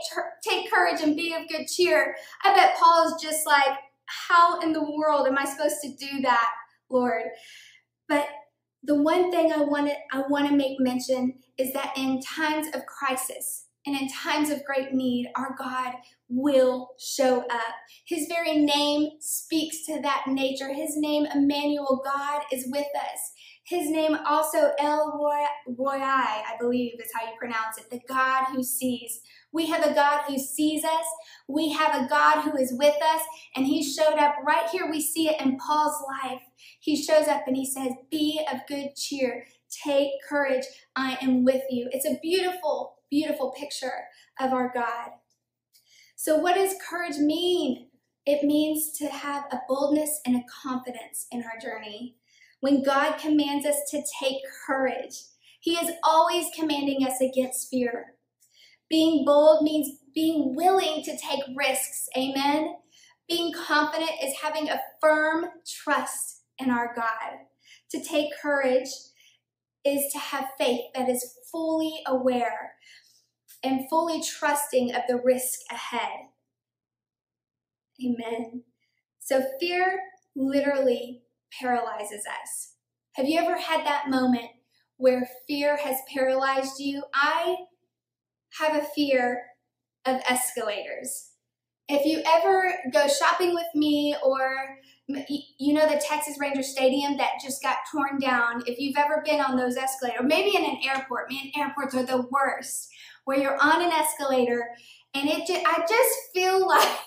take 0.43 0.69
courage 0.71 1.01
and 1.01 1.15
be 1.15 1.33
of 1.33 1.47
good 1.47 1.67
cheer. 1.67 2.15
I 2.43 2.53
bet 2.53 2.75
Paul 2.75 3.07
is 3.07 3.21
just 3.21 3.47
like, 3.47 3.77
how 4.05 4.59
in 4.59 4.73
the 4.73 4.83
world 4.83 5.27
am 5.27 5.37
I 5.37 5.45
supposed 5.45 5.77
to 5.83 5.95
do 5.95 6.21
that, 6.21 6.49
Lord? 6.89 7.23
But 8.09 8.27
the 8.83 9.01
one 9.01 9.31
thing 9.31 9.51
I 9.51 9.59
want 9.59 9.87
to 9.87 9.95
I 10.11 10.23
want 10.29 10.49
to 10.49 10.55
make 10.55 10.79
mention 10.79 11.35
is 11.57 11.71
that 11.73 11.93
in 11.97 12.21
times 12.21 12.67
of 12.75 12.85
crisis 12.85 13.67
and 13.85 13.95
in 13.95 14.07
times 14.09 14.49
of 14.49 14.63
great 14.65 14.93
need, 14.93 15.29
our 15.35 15.55
God 15.57 15.93
will 16.29 16.91
show 16.99 17.41
up. 17.41 17.75
His 18.05 18.27
very 18.27 18.57
name 18.57 19.11
speaks 19.19 19.85
to 19.85 20.01
that 20.01 20.25
nature. 20.27 20.73
His 20.73 20.95
name, 20.95 21.25
Emmanuel, 21.33 22.01
God 22.03 22.43
is 22.51 22.65
with 22.71 22.87
us. 22.95 23.33
His 23.65 23.89
name 23.89 24.17
also 24.27 24.71
El 24.77 25.17
Roi, 25.17 25.45
I 26.01 26.55
believe 26.59 26.99
is 26.99 27.11
how 27.15 27.25
you 27.25 27.33
pronounce 27.37 27.77
it, 27.77 27.89
the 27.89 28.01
God 28.07 28.45
who 28.51 28.61
sees 28.61 29.21
We 29.53 29.67
have 29.67 29.85
a 29.85 29.93
God 29.93 30.23
who 30.27 30.37
sees 30.37 30.83
us. 30.83 31.05
We 31.47 31.71
have 31.71 31.95
a 31.95 32.07
God 32.07 32.41
who 32.41 32.57
is 32.57 32.73
with 32.77 32.95
us. 32.95 33.21
And 33.55 33.65
he 33.65 33.83
showed 33.83 34.17
up 34.17 34.35
right 34.45 34.67
here. 34.69 34.89
We 34.89 34.99
see 34.99 35.29
it 35.29 35.39
in 35.39 35.57
Paul's 35.57 36.01
life. 36.23 36.41
He 36.79 37.01
shows 37.01 37.27
up 37.27 37.43
and 37.47 37.55
he 37.55 37.65
says, 37.65 37.93
Be 38.11 38.45
of 38.51 38.61
good 38.67 38.95
cheer. 38.95 39.45
Take 39.69 40.11
courage. 40.27 40.65
I 40.95 41.17
am 41.21 41.45
with 41.45 41.63
you. 41.69 41.87
It's 41.91 42.05
a 42.05 42.19
beautiful, 42.21 42.95
beautiful 43.13 43.51
picture 43.51 44.07
of 44.39 44.51
our 44.53 44.71
God. 44.73 45.11
So, 46.15 46.37
what 46.37 46.55
does 46.55 46.73
courage 46.89 47.17
mean? 47.17 47.89
It 48.25 48.43
means 48.43 48.97
to 48.97 49.07
have 49.07 49.43
a 49.51 49.59
boldness 49.67 50.19
and 50.25 50.35
a 50.35 50.45
confidence 50.63 51.27
in 51.31 51.43
our 51.43 51.59
journey. 51.61 52.15
When 52.61 52.81
God 52.81 53.19
commands 53.19 53.67
us 53.67 53.75
to 53.91 54.01
take 54.19 54.37
courage, 54.65 55.13
He 55.59 55.73
is 55.73 55.91
always 56.03 56.47
commanding 56.57 57.05
us 57.05 57.21
against 57.21 57.69
fear. 57.69 58.15
Being 58.89 59.25
bold 59.25 59.63
means 59.63 59.99
being 60.15 60.55
willing 60.55 61.03
to 61.03 61.11
take 61.11 61.43
risks. 61.55 62.07
Amen. 62.17 62.77
Being 63.29 63.53
confident 63.53 64.11
is 64.23 64.33
having 64.41 64.69
a 64.69 64.81
firm 64.99 65.45
trust 65.83 66.41
in 66.57 66.71
our 66.71 66.95
God. 66.95 67.45
To 67.91 68.03
take 68.03 68.29
courage 68.41 68.89
is 69.85 70.11
to 70.13 70.17
have 70.17 70.45
faith 70.57 70.81
that 70.95 71.09
is 71.09 71.35
fully 71.51 72.01
aware 72.07 72.73
and 73.63 73.89
fully 73.89 74.21
trusting 74.21 74.93
of 74.93 75.03
the 75.07 75.21
risk 75.23 75.59
ahead. 75.71 76.27
Amen. 78.03 78.63
So 79.19 79.43
fear 79.59 79.99
literally 80.35 81.23
paralyzes 81.59 82.23
us. 82.41 82.73
Have 83.13 83.27
you 83.27 83.39
ever 83.39 83.57
had 83.57 83.85
that 83.85 84.09
moment 84.09 84.49
where 84.97 85.29
fear 85.47 85.77
has 85.77 85.97
paralyzed 86.13 86.79
you? 86.79 87.03
I 87.13 87.57
have 88.59 88.75
a 88.75 88.85
fear 88.95 89.43
of 90.05 90.21
escalators. 90.29 91.29
If 91.87 92.05
you 92.05 92.23
ever 92.25 92.73
go 92.91 93.07
shopping 93.07 93.53
with 93.53 93.67
me 93.75 94.15
or 94.23 94.77
you 95.07 95.73
know 95.73 95.87
the 95.87 96.01
Texas 96.03 96.37
Ranger 96.39 96.63
Stadium 96.63 97.17
that 97.17 97.33
just 97.43 97.61
got 97.61 97.77
torn 97.91 98.19
down, 98.19 98.63
if 98.65 98.79
you've 98.79 98.97
ever 98.97 99.21
been 99.25 99.41
on 99.41 99.57
those 99.57 99.75
escalators, 99.75 100.21
maybe 100.23 100.55
in 100.55 100.63
an 100.63 100.77
airport, 100.83 101.29
man, 101.29 101.51
airports 101.57 101.93
are 101.93 102.05
the 102.05 102.25
worst, 102.31 102.89
where 103.25 103.39
you're 103.39 103.61
on 103.61 103.81
an 103.81 103.91
escalator 103.91 104.69
and 105.13 105.29
it 105.29 105.47
just, 105.47 105.65
I 105.65 105.85
just 105.87 106.13
feel 106.33 106.67
like 106.67 106.99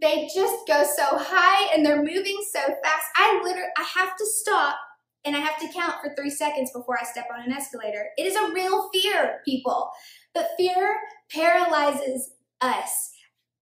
they 0.00 0.28
just 0.34 0.66
go 0.66 0.84
so 0.84 1.18
high 1.18 1.74
and 1.74 1.84
they're 1.84 2.02
moving 2.02 2.38
so 2.52 2.60
fast. 2.60 3.06
I 3.16 3.40
literally, 3.42 3.68
I 3.76 3.84
have 3.98 4.16
to 4.16 4.26
stop 4.26 4.76
and 5.24 5.36
I 5.36 5.40
have 5.40 5.58
to 5.58 5.68
count 5.72 5.96
for 6.02 6.14
three 6.14 6.30
seconds 6.30 6.70
before 6.72 6.98
I 6.98 7.04
step 7.04 7.26
on 7.32 7.44
an 7.44 7.52
escalator. 7.52 8.06
It 8.16 8.26
is 8.26 8.36
a 8.36 8.52
real 8.52 8.88
fear, 8.90 9.40
people. 9.44 9.90
But 10.34 10.50
fear 10.56 10.96
paralyzes 11.30 12.32
us. 12.62 13.10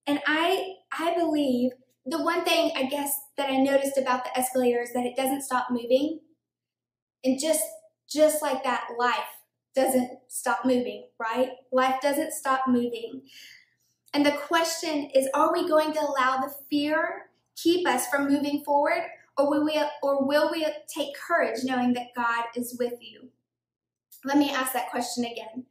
And 0.07 0.21
I, 0.25 0.75
I 0.97 1.13
believe 1.15 1.71
the 2.05 2.23
one 2.23 2.45
thing 2.45 2.71
I 2.75 2.83
guess 2.83 3.13
that 3.37 3.49
I 3.49 3.57
noticed 3.57 3.97
about 3.97 4.23
the 4.23 4.37
escalator 4.37 4.81
is 4.81 4.93
that 4.93 5.05
it 5.05 5.17
doesn't 5.17 5.43
stop 5.43 5.67
moving. 5.69 6.19
And 7.25 7.37
just, 7.39 7.63
just 8.09 8.41
like 8.41 8.63
that, 8.63 8.85
life 8.97 9.38
doesn't 9.75 10.11
stop 10.27 10.65
moving, 10.65 11.07
right? 11.19 11.51
Life 11.71 12.01
doesn't 12.01 12.33
stop 12.33 12.67
moving. 12.67 13.21
And 14.13 14.25
the 14.25 14.31
question 14.31 15.09
is, 15.13 15.27
are 15.33 15.53
we 15.53 15.67
going 15.67 15.93
to 15.93 16.01
allow 16.01 16.37
the 16.37 16.53
fear 16.69 17.29
keep 17.55 17.87
us 17.87 18.07
from 18.07 18.27
moving 18.27 18.63
forward 18.63 19.03
or 19.37 19.49
will 19.49 19.65
we 19.65 19.81
or 20.01 20.25
will 20.25 20.51
we 20.51 20.65
take 20.93 21.09
courage 21.15 21.63
knowing 21.63 21.93
that 21.93 22.15
God 22.15 22.45
is 22.55 22.77
with 22.79 22.93
you? 23.01 23.29
Let 24.25 24.37
me 24.37 24.51
ask 24.51 24.73
that 24.73 24.89
question 24.89 25.25
again. 25.25 25.65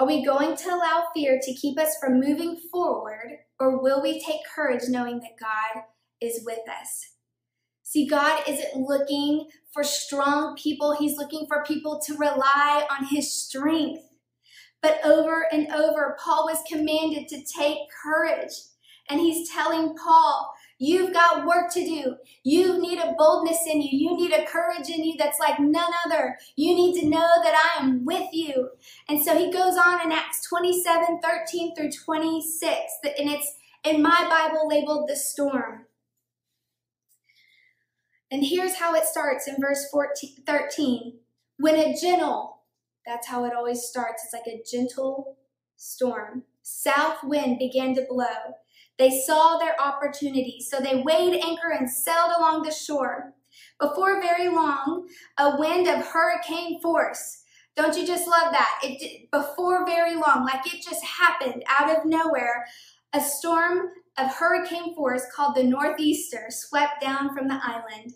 Are 0.00 0.06
we 0.06 0.24
going 0.24 0.56
to 0.56 0.68
allow 0.70 1.08
fear 1.14 1.40
to 1.42 1.54
keep 1.54 1.78
us 1.78 1.96
from 2.00 2.20
moving 2.20 2.60
forward 2.70 3.38
or 3.60 3.82
will 3.82 4.00
we 4.02 4.22
take 4.22 4.40
courage 4.54 4.82
knowing 4.88 5.20
that 5.20 5.38
God 5.40 5.82
is 6.20 6.44
with 6.44 6.60
us? 6.68 7.17
See, 7.88 8.06
God 8.06 8.42
isn't 8.46 8.76
looking 8.76 9.48
for 9.72 9.82
strong 9.82 10.54
people. 10.56 10.94
He's 10.94 11.16
looking 11.16 11.46
for 11.48 11.64
people 11.64 11.98
to 12.04 12.18
rely 12.18 12.86
on 12.90 13.06
his 13.06 13.32
strength. 13.32 14.02
But 14.82 15.00
over 15.06 15.46
and 15.50 15.72
over, 15.72 16.18
Paul 16.22 16.44
was 16.44 16.62
commanded 16.70 17.28
to 17.28 17.42
take 17.42 17.78
courage. 18.04 18.52
And 19.08 19.20
he's 19.20 19.48
telling 19.48 19.96
Paul, 19.96 20.52
You've 20.80 21.14
got 21.14 21.46
work 21.46 21.72
to 21.72 21.80
do. 21.82 22.16
You 22.44 22.78
need 22.78 22.98
a 22.98 23.14
boldness 23.18 23.66
in 23.66 23.80
you. 23.80 23.88
You 23.90 24.16
need 24.18 24.32
a 24.32 24.44
courage 24.44 24.90
in 24.90 25.02
you 25.02 25.14
that's 25.18 25.40
like 25.40 25.58
none 25.58 25.92
other. 26.06 26.38
You 26.56 26.74
need 26.74 27.00
to 27.00 27.08
know 27.08 27.26
that 27.42 27.74
I 27.80 27.82
am 27.82 28.04
with 28.04 28.28
you. 28.32 28.68
And 29.08 29.24
so 29.24 29.36
he 29.36 29.50
goes 29.50 29.78
on 29.78 30.02
in 30.04 30.12
Acts 30.12 30.46
27 30.46 31.20
13 31.20 31.74
through 31.74 31.90
26, 31.90 32.74
and 33.18 33.30
it's 33.30 33.54
in 33.82 34.02
my 34.02 34.28
Bible 34.28 34.68
labeled 34.68 35.08
the 35.08 35.16
storm. 35.16 35.86
And 38.30 38.44
here's 38.44 38.76
how 38.76 38.94
it 38.94 39.04
starts 39.04 39.48
in 39.48 39.56
verse 39.60 39.88
14, 39.90 40.42
13. 40.46 41.14
When 41.58 41.76
a 41.76 41.96
gentle, 41.96 42.60
that's 43.06 43.26
how 43.26 43.44
it 43.44 43.54
always 43.54 43.82
starts. 43.82 44.24
It's 44.24 44.34
like 44.34 44.46
a 44.46 44.62
gentle 44.70 45.38
storm. 45.76 46.42
South 46.62 47.24
wind 47.24 47.58
began 47.58 47.94
to 47.94 48.06
blow. 48.08 48.54
They 48.98 49.20
saw 49.20 49.58
their 49.58 49.80
opportunity, 49.80 50.60
so 50.60 50.80
they 50.80 51.02
weighed 51.02 51.40
anchor 51.42 51.70
and 51.70 51.88
sailed 51.88 52.32
along 52.36 52.62
the 52.62 52.72
shore. 52.72 53.32
Before 53.80 54.20
very 54.20 54.48
long, 54.48 55.08
a 55.38 55.56
wind 55.58 55.88
of 55.88 56.04
hurricane 56.04 56.80
force. 56.82 57.42
Don't 57.76 57.96
you 57.96 58.06
just 58.06 58.26
love 58.26 58.52
that? 58.52 58.80
It 58.82 59.30
before 59.30 59.86
very 59.86 60.16
long, 60.16 60.44
like 60.44 60.66
it 60.66 60.82
just 60.82 61.04
happened 61.04 61.62
out 61.68 61.96
of 61.96 62.04
nowhere. 62.04 62.66
A 63.14 63.20
storm 63.22 63.88
of 64.18 64.34
hurricane 64.34 64.94
force 64.94 65.22
called 65.34 65.54
the 65.54 65.62
Northeaster 65.62 66.48
swept 66.50 67.00
down 67.00 67.34
from 67.34 67.48
the 67.48 67.58
island. 67.62 68.12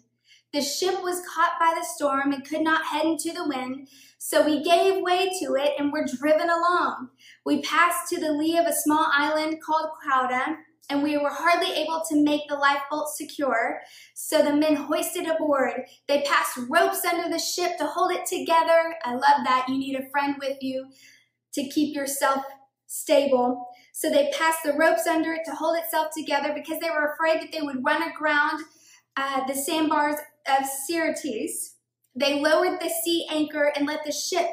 The 0.52 0.60
ship 0.60 1.02
was 1.02 1.26
caught 1.34 1.58
by 1.58 1.74
the 1.74 1.86
storm 1.94 2.32
and 2.32 2.46
could 2.46 2.60
not 2.60 2.84
head 2.84 3.06
into 3.06 3.32
the 3.32 3.48
wind, 3.48 3.88
so 4.18 4.44
we 4.44 4.62
gave 4.62 5.02
way 5.02 5.30
to 5.40 5.54
it 5.54 5.72
and 5.78 5.90
were 5.90 6.04
driven 6.04 6.50
along. 6.50 7.08
We 7.46 7.62
passed 7.62 8.10
to 8.10 8.20
the 8.20 8.32
lee 8.32 8.58
of 8.58 8.66
a 8.66 8.72
small 8.74 9.06
island 9.10 9.62
called 9.62 9.88
Clauda, 10.04 10.58
and 10.90 11.02
we 11.02 11.16
were 11.16 11.30
hardly 11.30 11.72
able 11.72 12.02
to 12.10 12.22
make 12.22 12.42
the 12.48 12.56
lifeboat 12.56 13.08
secure, 13.08 13.80
so 14.12 14.42
the 14.42 14.54
men 14.54 14.76
hoisted 14.76 15.26
aboard. 15.26 15.86
They 16.06 16.22
passed 16.22 16.58
ropes 16.68 17.02
under 17.06 17.30
the 17.30 17.38
ship 17.38 17.78
to 17.78 17.86
hold 17.86 18.12
it 18.12 18.26
together. 18.26 18.94
I 19.04 19.14
love 19.14 19.44
that. 19.44 19.64
You 19.70 19.78
need 19.78 19.98
a 19.98 20.10
friend 20.10 20.36
with 20.38 20.58
you 20.60 20.90
to 21.54 21.68
keep 21.70 21.96
yourself 21.96 22.44
stable. 22.86 23.68
So 23.92 24.10
they 24.10 24.32
passed 24.36 24.60
the 24.64 24.72
ropes 24.72 25.06
under 25.06 25.32
it 25.32 25.42
to 25.44 25.54
hold 25.54 25.78
itself 25.78 26.08
together 26.16 26.52
because 26.54 26.80
they 26.80 26.90
were 26.90 27.12
afraid 27.12 27.40
that 27.40 27.52
they 27.52 27.62
would 27.62 27.84
run 27.84 28.02
aground 28.02 28.64
uh, 29.16 29.46
the 29.46 29.54
sandbars 29.54 30.16
of 30.46 30.66
Syrtis, 30.88 31.76
they 32.14 32.40
lowered 32.40 32.80
the 32.80 32.90
sea 33.04 33.26
anchor 33.30 33.72
and 33.74 33.86
let 33.86 34.04
the 34.04 34.12
ship 34.12 34.46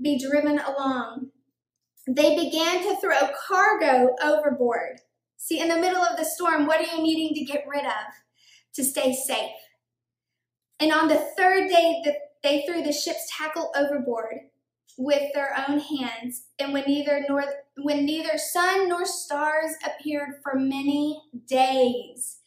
be 0.00 0.18
driven 0.18 0.58
along. 0.58 1.30
They 2.06 2.36
began 2.36 2.82
to 2.82 2.96
throw 3.00 3.28
cargo 3.46 4.14
overboard. 4.22 5.00
See, 5.36 5.60
in 5.60 5.68
the 5.68 5.76
middle 5.76 6.02
of 6.02 6.16
the 6.16 6.24
storm, 6.24 6.66
what 6.66 6.80
are 6.80 6.96
you 6.96 7.02
needing 7.02 7.34
to 7.34 7.44
get 7.44 7.66
rid 7.68 7.84
of 7.84 8.14
to 8.74 8.84
stay 8.84 9.12
safe? 9.12 9.50
And 10.80 10.92
on 10.92 11.08
the 11.08 11.28
third 11.36 11.68
day, 11.68 12.02
they 12.42 12.64
threw 12.66 12.82
the 12.82 12.92
ship's 12.92 13.28
tackle 13.36 13.72
overboard 13.76 14.36
with 14.98 15.32
their 15.32 15.54
own 15.68 15.78
hands. 15.78 16.48
And 16.58 16.74
when 16.74 16.84
neither 16.86 17.24
nor 17.28 17.44
when 17.78 18.04
neither 18.04 18.36
sun 18.36 18.88
nor 18.88 19.06
stars 19.06 19.72
appeared 19.86 20.40
for 20.42 20.58
many 20.58 21.22
days, 21.46 22.40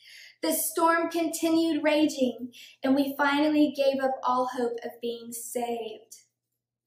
the 0.43 0.51
storm 0.51 1.09
continued 1.09 1.83
raging, 1.83 2.51
and 2.83 2.93
we 2.93 3.15
finally 3.17 3.73
gave 3.75 4.03
up 4.03 4.15
all 4.23 4.49
hope 4.57 4.77
of 4.83 4.91
being 5.01 5.31
saved. 5.31 6.17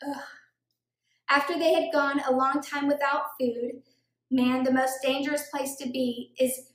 Ugh. 0.06 0.22
After 1.30 1.58
they 1.58 1.72
had 1.72 1.92
gone 1.92 2.20
a 2.20 2.32
long 2.32 2.60
time 2.60 2.86
without 2.86 3.22
food, 3.40 3.82
man, 4.30 4.64
the 4.64 4.72
most 4.72 4.98
dangerous 5.02 5.48
place 5.48 5.76
to 5.76 5.88
be 5.88 6.32
is, 6.38 6.72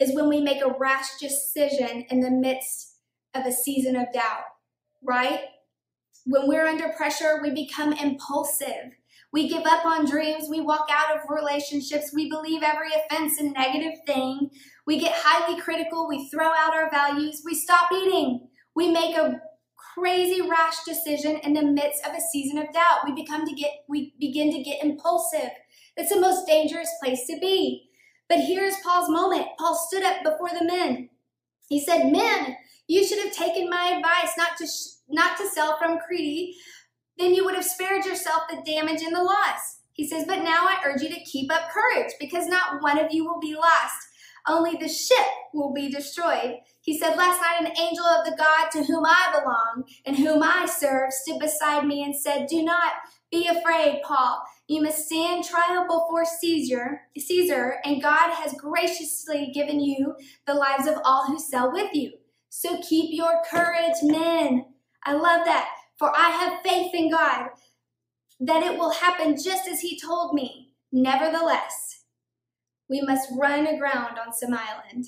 is 0.00 0.14
when 0.14 0.28
we 0.28 0.40
make 0.40 0.62
a 0.62 0.74
rash 0.78 1.18
decision 1.20 2.06
in 2.08 2.20
the 2.20 2.30
midst 2.30 2.96
of 3.34 3.44
a 3.44 3.52
season 3.52 3.94
of 3.94 4.12
doubt, 4.12 4.44
right? 5.02 5.40
When 6.28 6.46
we're 6.46 6.66
under 6.66 6.90
pressure, 6.90 7.40
we 7.42 7.50
become 7.50 7.94
impulsive. 7.94 8.92
We 9.32 9.48
give 9.48 9.64
up 9.64 9.86
on 9.86 10.04
dreams. 10.04 10.48
We 10.50 10.60
walk 10.60 10.88
out 10.90 11.16
of 11.16 11.22
relationships. 11.30 12.12
We 12.14 12.28
believe 12.28 12.62
every 12.62 12.90
offense 12.92 13.40
and 13.40 13.54
negative 13.54 13.98
thing. 14.06 14.50
We 14.86 15.00
get 15.00 15.14
highly 15.16 15.58
critical. 15.58 16.06
We 16.06 16.28
throw 16.28 16.48
out 16.48 16.74
our 16.74 16.90
values. 16.90 17.40
We 17.46 17.54
stop 17.54 17.90
eating. 17.90 18.46
We 18.74 18.90
make 18.90 19.16
a 19.16 19.40
crazy 19.94 20.42
rash 20.42 20.84
decision 20.84 21.38
in 21.38 21.54
the 21.54 21.62
midst 21.62 22.04
of 22.06 22.12
a 22.12 22.20
season 22.20 22.58
of 22.58 22.74
doubt. 22.74 23.06
We 23.06 23.14
become 23.14 23.46
to 23.46 23.54
get 23.54 23.70
we 23.88 24.12
begin 24.20 24.52
to 24.52 24.62
get 24.62 24.84
impulsive. 24.84 25.50
It's 25.96 26.12
the 26.12 26.20
most 26.20 26.46
dangerous 26.46 26.90
place 27.02 27.26
to 27.28 27.38
be. 27.40 27.88
But 28.28 28.40
here's 28.40 28.76
Paul's 28.84 29.08
moment. 29.08 29.46
Paul 29.58 29.74
stood 29.74 30.02
up 30.04 30.22
before 30.22 30.50
the 30.50 30.66
men. 30.66 31.08
He 31.70 31.80
said, 31.80 32.12
"Men, 32.12 32.56
you 32.86 33.02
should 33.06 33.18
have 33.18 33.32
taken 33.32 33.70
my 33.70 33.94
advice 33.96 34.34
not 34.36 34.58
to 34.58 34.66
not 35.08 35.36
to 35.38 35.48
sell 35.48 35.78
from 35.78 35.98
Crete. 35.98 36.56
Then 37.18 37.34
you 37.34 37.44
would 37.44 37.54
have 37.54 37.64
spared 37.64 38.04
yourself 38.04 38.42
the 38.48 38.62
damage 38.64 39.02
and 39.02 39.14
the 39.14 39.22
loss." 39.22 39.78
He 39.98 40.06
says, 40.06 40.24
But 40.26 40.44
now 40.44 40.62
I 40.62 40.78
urge 40.86 41.02
you 41.02 41.08
to 41.08 41.24
keep 41.24 41.52
up 41.52 41.70
courage, 41.70 42.12
because 42.20 42.46
not 42.46 42.80
one 42.80 42.98
of 42.98 43.12
you 43.12 43.24
will 43.24 43.40
be 43.40 43.56
lost. 43.56 44.06
Only 44.46 44.76
the 44.76 44.88
ship 44.88 45.26
will 45.52 45.74
be 45.74 45.90
destroyed. 45.90 46.60
He 46.80 46.96
said, 46.96 47.16
Last 47.16 47.40
night 47.40 47.68
an 47.68 47.76
angel 47.76 48.04
of 48.04 48.24
the 48.24 48.36
God 48.36 48.70
to 48.70 48.84
whom 48.84 49.04
I 49.04 49.30
belong 49.32 49.84
and 50.06 50.16
whom 50.16 50.40
I 50.42 50.66
serve 50.66 51.12
stood 51.12 51.40
beside 51.40 51.84
me 51.84 52.04
and 52.04 52.14
said, 52.14 52.46
Do 52.46 52.62
not 52.62 52.92
be 53.32 53.48
afraid, 53.48 54.02
Paul. 54.04 54.40
You 54.68 54.82
must 54.82 55.06
stand 55.06 55.44
trial 55.44 55.82
before 55.82 56.24
Caesar, 56.24 57.00
Caesar, 57.18 57.78
and 57.84 58.00
God 58.00 58.32
has 58.34 58.54
graciously 58.54 59.50
given 59.52 59.80
you 59.80 60.14
the 60.46 60.54
lives 60.54 60.86
of 60.86 60.98
all 61.04 61.26
who 61.26 61.40
sail 61.40 61.72
with 61.72 61.92
you. 61.92 62.12
So 62.50 62.80
keep 62.80 63.10
your 63.12 63.42
courage, 63.50 63.96
men. 64.02 64.66
I 65.04 65.14
love 65.14 65.44
that. 65.44 65.68
For 65.98 66.12
I 66.14 66.30
have 66.30 66.62
faith 66.62 66.92
in 66.94 67.10
God 67.10 67.50
that 68.40 68.62
it 68.62 68.78
will 68.78 68.92
happen 68.92 69.36
just 69.36 69.68
as 69.68 69.80
he 69.80 69.98
told 70.00 70.34
me. 70.34 70.72
Nevertheless, 70.92 72.04
we 72.88 73.02
must 73.02 73.28
run 73.36 73.66
aground 73.66 74.18
on 74.18 74.32
some 74.32 74.54
island. 74.54 75.06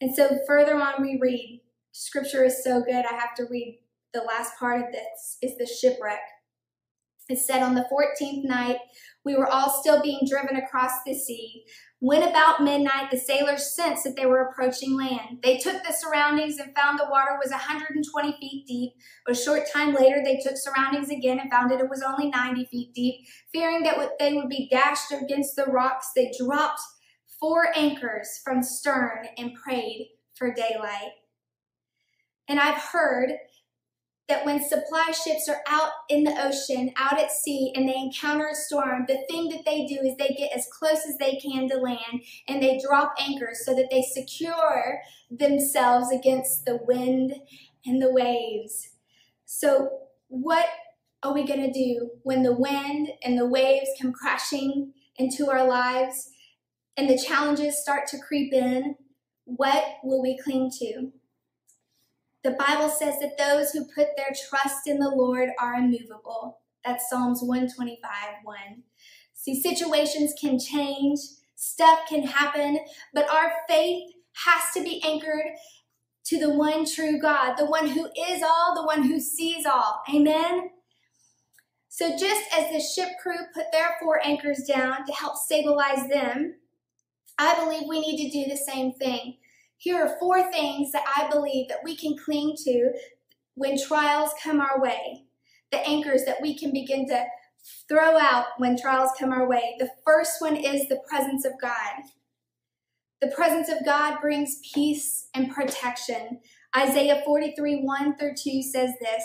And 0.00 0.14
so 0.14 0.38
further 0.46 0.76
on 0.76 1.02
we 1.02 1.18
read, 1.20 1.62
scripture 1.92 2.44
is 2.44 2.64
so 2.64 2.82
good, 2.82 3.04
I 3.06 3.14
have 3.14 3.34
to 3.36 3.46
read 3.50 3.80
the 4.12 4.22
last 4.22 4.58
part 4.58 4.80
of 4.80 4.92
this, 4.92 5.38
is 5.42 5.56
the 5.58 5.66
shipwreck. 5.66 6.20
It 7.28 7.38
said 7.38 7.62
on 7.62 7.74
the 7.74 7.86
14th 7.90 8.44
night, 8.44 8.76
we 9.24 9.34
were 9.34 9.48
all 9.48 9.70
still 9.70 10.02
being 10.02 10.20
driven 10.28 10.56
across 10.56 10.92
the 11.06 11.14
sea. 11.14 11.64
When 12.00 12.22
about 12.22 12.62
midnight, 12.62 13.10
the 13.10 13.16
sailors 13.16 13.74
sensed 13.74 14.04
that 14.04 14.14
they 14.14 14.26
were 14.26 14.42
approaching 14.42 14.94
land. 14.94 15.38
They 15.42 15.56
took 15.56 15.82
the 15.82 15.92
surroundings 15.94 16.58
and 16.58 16.74
found 16.76 16.98
the 16.98 17.08
water 17.10 17.38
was 17.42 17.50
120 17.50 18.32
feet 18.38 18.66
deep. 18.66 18.92
A 19.26 19.34
short 19.34 19.62
time 19.72 19.94
later, 19.94 20.20
they 20.22 20.36
took 20.36 20.58
surroundings 20.58 21.08
again 21.08 21.38
and 21.38 21.50
found 21.50 21.70
that 21.70 21.80
it 21.80 21.88
was 21.88 22.02
only 22.02 22.28
90 22.28 22.66
feet 22.66 22.92
deep. 22.94 23.26
Fearing 23.54 23.84
that 23.84 23.96
they 24.18 24.34
would 24.34 24.50
be 24.50 24.68
dashed 24.70 25.12
against 25.12 25.56
the 25.56 25.64
rocks, 25.64 26.10
they 26.14 26.30
dropped 26.38 26.80
four 27.40 27.68
anchors 27.74 28.40
from 28.44 28.62
stern 28.62 29.26
and 29.38 29.54
prayed 29.54 30.10
for 30.34 30.52
daylight. 30.52 31.12
And 32.48 32.60
I've 32.60 32.82
heard 32.82 33.32
that 34.28 34.44
when 34.46 34.66
supply 34.66 35.10
ships 35.10 35.48
are 35.48 35.60
out 35.68 35.90
in 36.08 36.24
the 36.24 36.34
ocean, 36.42 36.92
out 36.96 37.20
at 37.20 37.30
sea, 37.30 37.72
and 37.74 37.86
they 37.86 37.96
encounter 37.96 38.48
a 38.48 38.54
storm, 38.54 39.04
the 39.06 39.22
thing 39.28 39.50
that 39.50 39.64
they 39.66 39.86
do 39.86 39.96
is 40.02 40.16
they 40.16 40.34
get 40.38 40.56
as 40.56 40.66
close 40.72 41.04
as 41.06 41.18
they 41.18 41.36
can 41.36 41.68
to 41.68 41.76
land 41.76 42.22
and 42.48 42.62
they 42.62 42.80
drop 42.80 43.14
anchors 43.20 43.64
so 43.66 43.74
that 43.74 43.88
they 43.90 44.02
secure 44.02 45.00
themselves 45.30 46.10
against 46.10 46.64
the 46.64 46.78
wind 46.86 47.34
and 47.84 48.00
the 48.00 48.12
waves. 48.12 48.90
So, 49.44 49.90
what 50.28 50.66
are 51.22 51.34
we 51.34 51.46
going 51.46 51.60
to 51.60 51.72
do 51.72 52.10
when 52.22 52.42
the 52.42 52.54
wind 52.54 53.10
and 53.22 53.38
the 53.38 53.46
waves 53.46 53.90
come 54.00 54.12
crashing 54.12 54.92
into 55.16 55.50
our 55.50 55.66
lives 55.66 56.30
and 56.96 57.08
the 57.08 57.18
challenges 57.18 57.80
start 57.80 58.06
to 58.08 58.18
creep 58.18 58.54
in? 58.54 58.96
What 59.44 59.84
will 60.02 60.22
we 60.22 60.38
cling 60.38 60.70
to? 60.78 61.12
The 62.44 62.50
Bible 62.50 62.90
says 62.90 63.18
that 63.20 63.38
those 63.38 63.70
who 63.70 63.86
put 63.86 64.08
their 64.16 64.34
trust 64.48 64.86
in 64.86 64.98
the 64.98 65.08
Lord 65.08 65.48
are 65.58 65.74
immovable. 65.74 66.60
That's 66.84 67.08
Psalms 67.08 67.40
125 67.40 68.00
1. 68.44 68.56
See, 69.32 69.60
situations 69.60 70.34
can 70.38 70.58
change, 70.58 71.18
stuff 71.54 72.00
can 72.06 72.22
happen, 72.22 72.78
but 73.14 73.28
our 73.30 73.50
faith 73.66 74.12
has 74.44 74.62
to 74.74 74.82
be 74.82 75.02
anchored 75.04 75.56
to 76.26 76.38
the 76.38 76.50
one 76.50 76.84
true 76.84 77.18
God, 77.18 77.56
the 77.56 77.64
one 77.64 77.88
who 77.88 78.06
is 78.28 78.42
all, 78.42 78.74
the 78.74 78.84
one 78.84 79.04
who 79.04 79.20
sees 79.20 79.64
all. 79.64 80.02
Amen? 80.14 80.70
So, 81.88 82.10
just 82.10 82.42
as 82.54 82.70
the 82.70 82.80
ship 82.80 83.12
crew 83.22 83.38
put 83.54 83.72
their 83.72 83.96
four 84.02 84.20
anchors 84.22 84.64
down 84.68 85.06
to 85.06 85.12
help 85.12 85.36
stabilize 85.36 86.08
them, 86.10 86.56
I 87.38 87.54
believe 87.58 87.88
we 87.88 88.00
need 88.00 88.28
to 88.28 88.44
do 88.44 88.50
the 88.50 88.56
same 88.56 88.92
thing. 88.92 89.38
Here 89.76 90.02
are 90.02 90.18
four 90.18 90.50
things 90.50 90.92
that 90.92 91.04
I 91.16 91.28
believe 91.30 91.68
that 91.68 91.84
we 91.84 91.96
can 91.96 92.16
cling 92.16 92.56
to 92.64 92.92
when 93.54 93.78
trials 93.78 94.30
come 94.42 94.60
our 94.60 94.80
way. 94.80 95.24
The 95.70 95.86
anchors 95.86 96.24
that 96.24 96.40
we 96.40 96.56
can 96.56 96.72
begin 96.72 97.08
to 97.08 97.24
throw 97.88 98.16
out 98.18 98.46
when 98.58 98.76
trials 98.76 99.10
come 99.18 99.32
our 99.32 99.48
way. 99.48 99.76
The 99.78 99.90
first 100.04 100.40
one 100.40 100.56
is 100.56 100.88
the 100.88 101.00
presence 101.08 101.44
of 101.44 101.52
God. 101.60 102.04
The 103.20 103.30
presence 103.30 103.68
of 103.68 103.84
God 103.84 104.20
brings 104.20 104.58
peace 104.74 105.28
and 105.34 105.50
protection. 105.50 106.40
Isaiah 106.76 107.22
43, 107.24 107.82
1 107.82 108.18
through 108.18 108.34
2 108.36 108.62
says 108.62 108.90
this, 109.00 109.24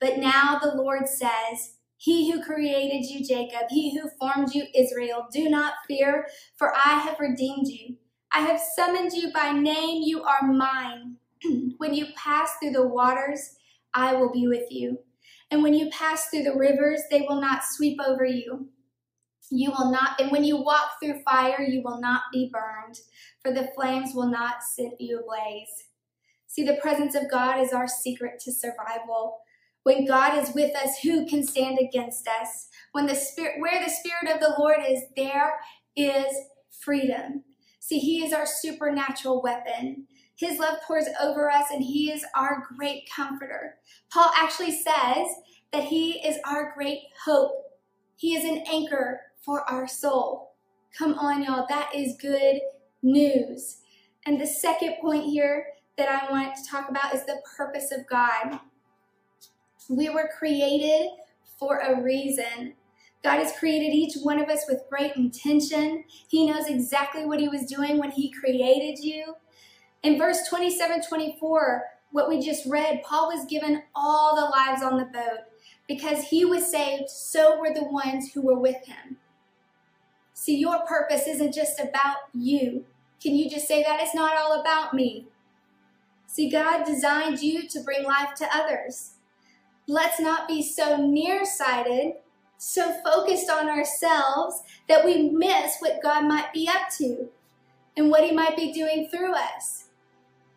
But 0.00 0.18
now 0.18 0.58
the 0.60 0.74
Lord 0.74 1.08
says, 1.08 1.76
He 1.96 2.30
who 2.30 2.42
created 2.42 3.06
you, 3.08 3.24
Jacob, 3.26 3.68
he 3.70 3.98
who 3.98 4.10
formed 4.18 4.54
you, 4.54 4.64
Israel, 4.74 5.26
do 5.32 5.48
not 5.48 5.74
fear, 5.86 6.26
for 6.56 6.74
I 6.76 6.98
have 6.98 7.20
redeemed 7.20 7.68
you. 7.68 7.96
I 8.32 8.40
have 8.40 8.60
summoned 8.60 9.12
you 9.12 9.32
by 9.32 9.52
name, 9.52 10.02
you 10.04 10.22
are 10.22 10.42
mine. 10.42 11.16
when 11.78 11.94
you 11.94 12.06
pass 12.16 12.50
through 12.60 12.72
the 12.72 12.86
waters, 12.86 13.56
I 13.94 14.14
will 14.14 14.30
be 14.30 14.46
with 14.46 14.70
you. 14.70 14.98
And 15.50 15.62
when 15.62 15.74
you 15.74 15.88
pass 15.90 16.26
through 16.26 16.42
the 16.42 16.56
rivers, 16.56 17.02
they 17.10 17.22
will 17.22 17.40
not 17.40 17.62
sweep 17.64 17.98
over 18.04 18.24
you. 18.24 18.68
You 19.50 19.70
will 19.70 19.90
not, 19.90 20.20
and 20.20 20.30
when 20.30 20.44
you 20.44 20.58
walk 20.58 20.92
through 21.02 21.22
fire, 21.22 21.62
you 21.62 21.82
will 21.82 22.00
not 22.00 22.22
be 22.32 22.50
burned, 22.52 22.98
for 23.42 23.52
the 23.52 23.70
flames 23.74 24.14
will 24.14 24.30
not 24.30 24.62
set 24.62 25.00
you 25.00 25.20
ablaze. 25.20 25.88
See, 26.46 26.64
the 26.64 26.78
presence 26.82 27.14
of 27.14 27.30
God 27.30 27.58
is 27.58 27.72
our 27.72 27.88
secret 27.88 28.40
to 28.40 28.52
survival. 28.52 29.38
When 29.84 30.04
God 30.04 30.36
is 30.36 30.54
with 30.54 30.76
us, 30.76 30.98
who 31.02 31.26
can 31.26 31.46
stand 31.46 31.78
against 31.78 32.28
us? 32.28 32.68
When 32.92 33.06
the 33.06 33.14
spirit, 33.14 33.60
where 33.60 33.82
the 33.82 33.90
spirit 33.90 34.34
of 34.34 34.40
the 34.40 34.54
Lord 34.58 34.78
is, 34.86 35.02
there 35.16 35.54
is 35.96 36.34
freedom. 36.82 37.44
See, 37.88 37.98
He 37.98 38.22
is 38.22 38.34
our 38.34 38.44
supernatural 38.44 39.40
weapon. 39.40 40.04
His 40.36 40.58
love 40.58 40.76
pours 40.86 41.06
over 41.22 41.50
us, 41.50 41.70
and 41.72 41.82
He 41.82 42.12
is 42.12 42.22
our 42.36 42.66
great 42.76 43.08
comforter. 43.08 43.76
Paul 44.12 44.30
actually 44.36 44.72
says 44.72 45.26
that 45.72 45.84
He 45.84 46.22
is 46.22 46.36
our 46.44 46.74
great 46.76 47.04
hope. 47.24 47.52
He 48.16 48.36
is 48.36 48.44
an 48.44 48.62
anchor 48.70 49.22
for 49.40 49.62
our 49.70 49.88
soul. 49.88 50.52
Come 50.98 51.14
on, 51.14 51.42
y'all, 51.42 51.64
that 51.70 51.94
is 51.94 52.18
good 52.20 52.60
news. 53.00 53.78
And 54.26 54.38
the 54.38 54.46
second 54.46 54.96
point 55.00 55.24
here 55.24 55.68
that 55.96 56.10
I 56.10 56.30
want 56.30 56.56
to 56.56 56.70
talk 56.70 56.90
about 56.90 57.14
is 57.14 57.24
the 57.24 57.40
purpose 57.56 57.90
of 57.90 58.06
God. 58.06 58.60
We 59.88 60.10
were 60.10 60.28
created 60.38 61.08
for 61.58 61.78
a 61.78 62.02
reason. 62.02 62.74
God 63.22 63.38
has 63.38 63.56
created 63.58 63.94
each 63.94 64.14
one 64.22 64.38
of 64.38 64.48
us 64.48 64.64
with 64.68 64.88
great 64.88 65.16
intention. 65.16 66.04
He 66.28 66.46
knows 66.46 66.68
exactly 66.68 67.26
what 67.26 67.40
He 67.40 67.48
was 67.48 67.66
doing 67.66 67.98
when 67.98 68.10
He 68.10 68.30
created 68.30 68.98
you. 68.98 69.34
In 70.02 70.18
verse 70.18 70.46
27 70.48 71.02
24, 71.08 71.82
what 72.10 72.28
we 72.28 72.40
just 72.40 72.66
read, 72.66 73.02
Paul 73.02 73.28
was 73.28 73.44
given 73.46 73.82
all 73.94 74.36
the 74.36 74.56
lives 74.56 74.82
on 74.82 74.98
the 74.98 75.04
boat. 75.04 75.40
Because 75.86 76.24
he 76.24 76.44
was 76.44 76.70
saved, 76.70 77.08
so 77.08 77.58
were 77.58 77.72
the 77.72 77.84
ones 77.84 78.32
who 78.32 78.42
were 78.42 78.58
with 78.58 78.86
him. 78.86 79.16
See, 80.34 80.56
your 80.56 80.84
purpose 80.86 81.26
isn't 81.26 81.54
just 81.54 81.80
about 81.80 82.16
you. 82.34 82.84
Can 83.22 83.34
you 83.34 83.48
just 83.48 83.66
say 83.66 83.82
that? 83.82 84.00
It's 84.00 84.14
not 84.14 84.36
all 84.36 84.60
about 84.60 84.92
me. 84.92 85.26
See, 86.26 86.50
God 86.50 86.84
designed 86.84 87.40
you 87.40 87.66
to 87.68 87.80
bring 87.80 88.04
life 88.04 88.34
to 88.36 88.54
others. 88.54 89.14
Let's 89.86 90.20
not 90.20 90.46
be 90.46 90.62
so 90.62 90.98
nearsighted 90.98 92.14
so 92.58 92.92
focused 93.02 93.48
on 93.48 93.68
ourselves 93.68 94.62
that 94.88 95.04
we 95.04 95.30
miss 95.30 95.76
what 95.78 96.02
God 96.02 96.24
might 96.24 96.52
be 96.52 96.68
up 96.68 96.90
to 96.98 97.28
and 97.96 98.10
what 98.10 98.24
He 98.24 98.32
might 98.32 98.56
be 98.56 98.72
doing 98.72 99.08
through 99.08 99.34
us. 99.34 99.86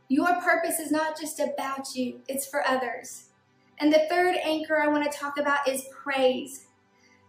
Your 0.10 0.42
purpose 0.42 0.80
is 0.80 0.92
not 0.92 1.18
just 1.18 1.40
about 1.40 1.96
you, 1.96 2.20
it's 2.28 2.48
for 2.48 2.68
others. 2.68 3.28
And 3.80 3.94
the 3.94 4.06
third 4.10 4.36
anchor 4.44 4.82
I 4.82 4.88
want 4.88 5.10
to 5.10 5.18
talk 5.18 5.38
about 5.38 5.68
is 5.68 5.86
praise. 5.92 6.66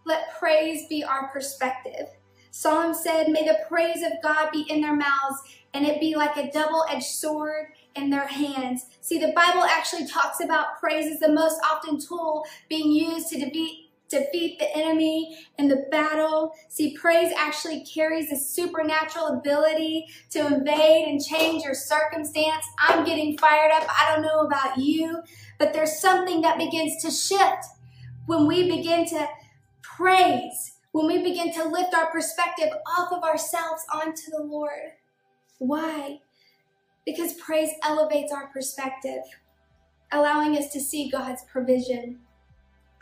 Let 0.05 0.37
praise 0.37 0.87
be 0.87 1.03
our 1.03 1.29
perspective. 1.29 2.07
Psalm 2.51 2.93
said, 2.93 3.29
May 3.29 3.45
the 3.45 3.59
praise 3.67 4.03
of 4.03 4.21
God 4.21 4.51
be 4.51 4.65
in 4.69 4.81
their 4.81 4.95
mouths 4.95 5.41
and 5.73 5.85
it 5.85 5.99
be 5.99 6.15
like 6.15 6.37
a 6.37 6.51
double 6.51 6.85
edged 6.89 7.05
sword 7.05 7.67
in 7.95 8.09
their 8.09 8.27
hands. 8.27 8.85
See, 9.01 9.17
the 9.17 9.33
Bible 9.33 9.63
actually 9.63 10.07
talks 10.07 10.39
about 10.39 10.79
praise 10.79 11.11
as 11.11 11.19
the 11.19 11.31
most 11.31 11.59
often 11.63 11.99
tool 11.99 12.45
being 12.69 12.91
used 12.91 13.29
to 13.29 13.39
defeat 13.39 13.82
defeat 14.13 14.59
the 14.59 14.75
enemy 14.75 15.37
in 15.57 15.67
the 15.67 15.85
battle. 15.89 16.53
See, 16.69 16.95
praise 16.97 17.33
actually 17.35 17.85
carries 17.85 18.31
a 18.31 18.35
supernatural 18.35 19.39
ability 19.39 20.07
to 20.31 20.45
invade 20.45 21.07
and 21.07 21.23
change 21.23 21.63
your 21.63 21.73
circumstance. 21.73 22.65
I'm 22.79 23.03
getting 23.03 23.37
fired 23.37 23.71
up. 23.71 23.87
I 23.89 24.13
don't 24.13 24.23
know 24.23 24.41
about 24.41 24.77
you, 24.77 25.21
but 25.59 25.73
there's 25.73 25.99
something 25.99 26.41
that 26.41 26.57
begins 26.57 27.01
to 27.03 27.11
shift 27.11 27.65
when 28.25 28.47
we 28.47 28.69
begin 28.69 29.05
to 29.07 29.27
praise, 29.81 30.77
when 30.91 31.07
we 31.07 31.23
begin 31.23 31.53
to 31.53 31.65
lift 31.65 31.93
our 31.93 32.11
perspective 32.11 32.69
off 32.97 33.11
of 33.11 33.23
ourselves 33.23 33.83
onto 33.93 34.31
the 34.31 34.41
Lord. 34.43 34.93
Why? 35.59 36.19
Because 37.05 37.33
praise 37.33 37.71
elevates 37.83 38.31
our 38.31 38.47
perspective, 38.47 39.23
allowing 40.11 40.57
us 40.57 40.71
to 40.71 40.79
see 40.79 41.09
God's 41.09 41.43
provision 41.51 42.19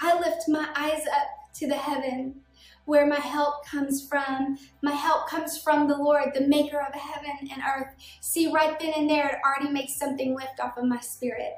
I 0.01 0.19
lift 0.19 0.47
my 0.47 0.67
eyes 0.75 1.03
up 1.07 1.53
to 1.55 1.67
the 1.67 1.75
heaven, 1.75 2.41
where 2.85 3.05
my 3.05 3.19
help 3.19 3.65
comes 3.65 4.07
from. 4.07 4.57
My 4.81 4.93
help 4.93 5.29
comes 5.29 5.57
from 5.57 5.87
the 5.87 5.97
Lord, 5.97 6.31
the 6.33 6.47
maker 6.47 6.81
of 6.81 6.93
heaven 6.99 7.49
and 7.51 7.61
earth. 7.61 7.93
See, 8.19 8.51
right 8.51 8.79
then 8.79 8.93
and 8.97 9.09
there, 9.09 9.27
it 9.27 9.39
already 9.45 9.71
makes 9.71 9.95
something 9.95 10.35
lift 10.35 10.59
off 10.59 10.77
of 10.77 10.85
my 10.85 10.99
spirit. 10.99 11.53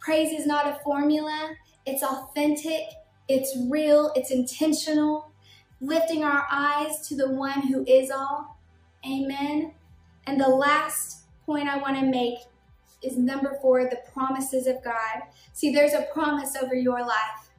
Praise 0.00 0.38
is 0.38 0.46
not 0.46 0.66
a 0.66 0.80
formula, 0.84 1.54
it's 1.86 2.02
authentic, 2.02 2.84
it's 3.28 3.56
real, 3.68 4.12
it's 4.14 4.30
intentional, 4.30 5.30
lifting 5.80 6.24
our 6.24 6.46
eyes 6.50 7.06
to 7.08 7.16
the 7.16 7.30
one 7.30 7.66
who 7.68 7.84
is 7.86 8.10
all. 8.10 8.58
Amen. 9.06 9.72
And 10.26 10.40
the 10.40 10.48
last 10.48 11.24
point 11.46 11.68
I 11.68 11.78
want 11.78 11.98
to 11.98 12.06
make 12.06 12.38
is 13.02 13.16
number 13.16 13.58
four 13.60 13.84
the 13.84 14.02
promises 14.12 14.66
of 14.66 14.82
God. 14.84 15.22
See, 15.52 15.72
there's 15.72 15.92
a 15.92 16.08
promise 16.12 16.56
over 16.60 16.74
your 16.74 17.00
life. 17.00 17.50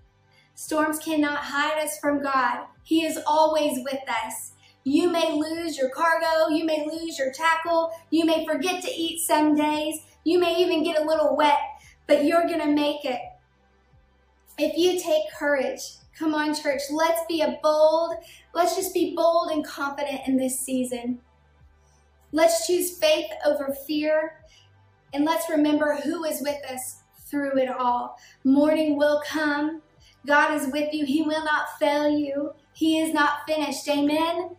Storms 0.56 1.00
cannot 1.00 1.38
hide 1.38 1.84
us 1.84 1.98
from 2.00 2.22
God. 2.22 2.66
He 2.84 3.06
is 3.06 3.20
always 3.26 3.80
with 3.84 4.02
us. 4.26 4.52
You 4.84 5.10
may 5.10 5.32
lose 5.32 5.78
your 5.78 5.90
cargo, 5.90 6.50
you 6.50 6.66
may 6.66 6.88
lose 6.88 7.18
your 7.18 7.32
tackle, 7.32 7.92
you 8.10 8.26
may 8.26 8.46
forget 8.46 8.82
to 8.84 8.92
eat 8.92 9.20
some 9.20 9.56
days, 9.56 10.00
you 10.24 10.40
may 10.40 10.56
even 10.58 10.84
get 10.84 11.00
a 11.00 11.06
little 11.06 11.36
wet, 11.36 11.60
but 12.08 12.26
you're 12.26 12.48
to 12.48 12.66
make 12.66 13.06
it. 13.06 13.22
If 14.58 14.78
you 14.78 15.00
take 15.00 15.32
courage, 15.38 15.82
come 16.18 16.34
on, 16.34 16.56
church, 16.56 16.82
let's 16.92 17.22
be 17.28 17.42
a 17.42 17.60
bold, 17.62 18.16
let's 18.54 18.76
just 18.76 18.94
be 18.94 19.16
bold 19.16 19.52
and 19.52 19.66
confident 19.66 20.22
in 20.28 20.38
this 20.38 20.60
season. 20.60 21.20
Let's 22.32 22.66
choose 22.66 22.98
faith 22.98 23.30
over 23.46 23.76
fear, 23.86 24.41
and 25.14 25.26
let's 25.26 25.50
remember 25.50 25.96
who 25.96 26.24
is 26.24 26.42
with 26.42 26.64
us 26.66 26.98
through 27.30 27.58
it 27.58 27.70
all. 27.70 28.18
Morning 28.44 28.98
will 28.98 29.22
come, 29.26 29.82
God 30.26 30.54
is 30.54 30.72
with 30.72 30.94
you. 30.94 31.06
He 31.06 31.24
will 31.24 31.44
not 31.44 31.80
fail 31.80 32.10
you. 32.10 32.54
He 32.74 33.00
is 33.00 33.14
not 33.14 33.40
finished. 33.48 33.88
Amen. 33.90 34.56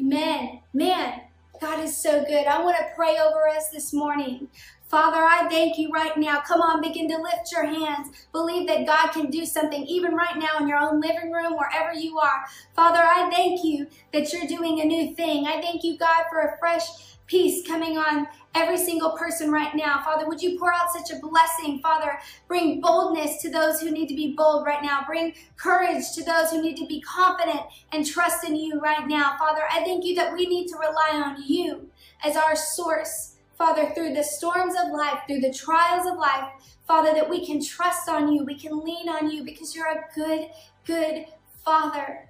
Amen. 0.00 0.60
Man, 0.72 1.20
God 1.60 1.80
is 1.80 1.96
so 1.96 2.24
good. 2.24 2.46
I 2.46 2.62
want 2.62 2.76
to 2.78 2.86
pray 2.96 3.18
over 3.18 3.48
us 3.48 3.68
this 3.70 3.92
morning. 3.92 4.48
Father, 4.88 5.24
I 5.24 5.48
thank 5.48 5.78
you 5.78 5.90
right 5.90 6.16
now. 6.16 6.40
Come 6.40 6.60
on, 6.60 6.80
begin 6.80 7.08
to 7.08 7.16
lift 7.16 7.50
your 7.50 7.64
hands. 7.64 8.26
Believe 8.32 8.68
that 8.68 8.86
God 8.86 9.08
can 9.08 9.30
do 9.30 9.44
something 9.44 9.84
even 9.86 10.14
right 10.14 10.36
now 10.36 10.58
in 10.60 10.68
your 10.68 10.78
own 10.78 11.00
living 11.00 11.32
room, 11.32 11.56
wherever 11.56 11.92
you 11.92 12.18
are. 12.18 12.44
Father, 12.74 13.00
I 13.00 13.30
thank 13.30 13.64
you 13.64 13.86
that 14.12 14.32
you're 14.32 14.46
doing 14.46 14.80
a 14.80 14.84
new 14.84 15.14
thing. 15.14 15.46
I 15.46 15.60
thank 15.60 15.84
you, 15.84 15.98
God, 15.98 16.24
for 16.30 16.40
a 16.40 16.58
fresh 16.58 16.82
peace 17.26 17.66
coming 17.66 17.96
on 17.96 18.26
every 18.54 18.76
single 18.76 19.12
person 19.12 19.50
right 19.50 19.74
now. 19.74 20.02
Father, 20.04 20.26
would 20.26 20.42
you 20.42 20.58
pour 20.58 20.72
out 20.72 20.92
such 20.92 21.10
a 21.10 21.20
blessing? 21.20 21.80
Father, 21.80 22.18
bring 22.48 22.80
boldness 22.80 23.40
to 23.42 23.50
those 23.50 23.80
who 23.80 23.90
need 23.90 24.08
to 24.08 24.14
be 24.14 24.34
bold 24.36 24.66
right 24.66 24.82
now. 24.82 25.02
Bring 25.06 25.34
courage 25.56 26.12
to 26.14 26.24
those 26.24 26.50
who 26.50 26.62
need 26.62 26.76
to 26.76 26.86
be 26.86 27.00
confident 27.00 27.60
and 27.92 28.06
trust 28.06 28.44
in 28.44 28.56
you 28.56 28.80
right 28.80 29.06
now. 29.08 29.36
Father, 29.38 29.62
I 29.70 29.82
thank 29.84 30.04
you 30.04 30.14
that 30.16 30.32
we 30.32 30.46
need 30.46 30.68
to 30.68 30.76
rely 30.76 31.10
on 31.12 31.42
you 31.46 31.88
as 32.22 32.36
our 32.36 32.54
source. 32.54 33.36
Father, 33.56 33.90
through 33.94 34.14
the 34.14 34.22
storms 34.22 34.74
of 34.74 34.92
life, 34.92 35.20
through 35.26 35.40
the 35.40 35.52
trials 35.52 36.06
of 36.06 36.18
life, 36.18 36.50
Father, 36.86 37.14
that 37.14 37.30
we 37.30 37.46
can 37.46 37.64
trust 37.64 38.08
on 38.08 38.32
you, 38.32 38.44
we 38.44 38.58
can 38.58 38.80
lean 38.80 39.08
on 39.08 39.30
you 39.30 39.44
because 39.44 39.74
you're 39.74 39.86
a 39.86 40.04
good, 40.14 40.48
good 40.84 41.26
Father. 41.64 42.28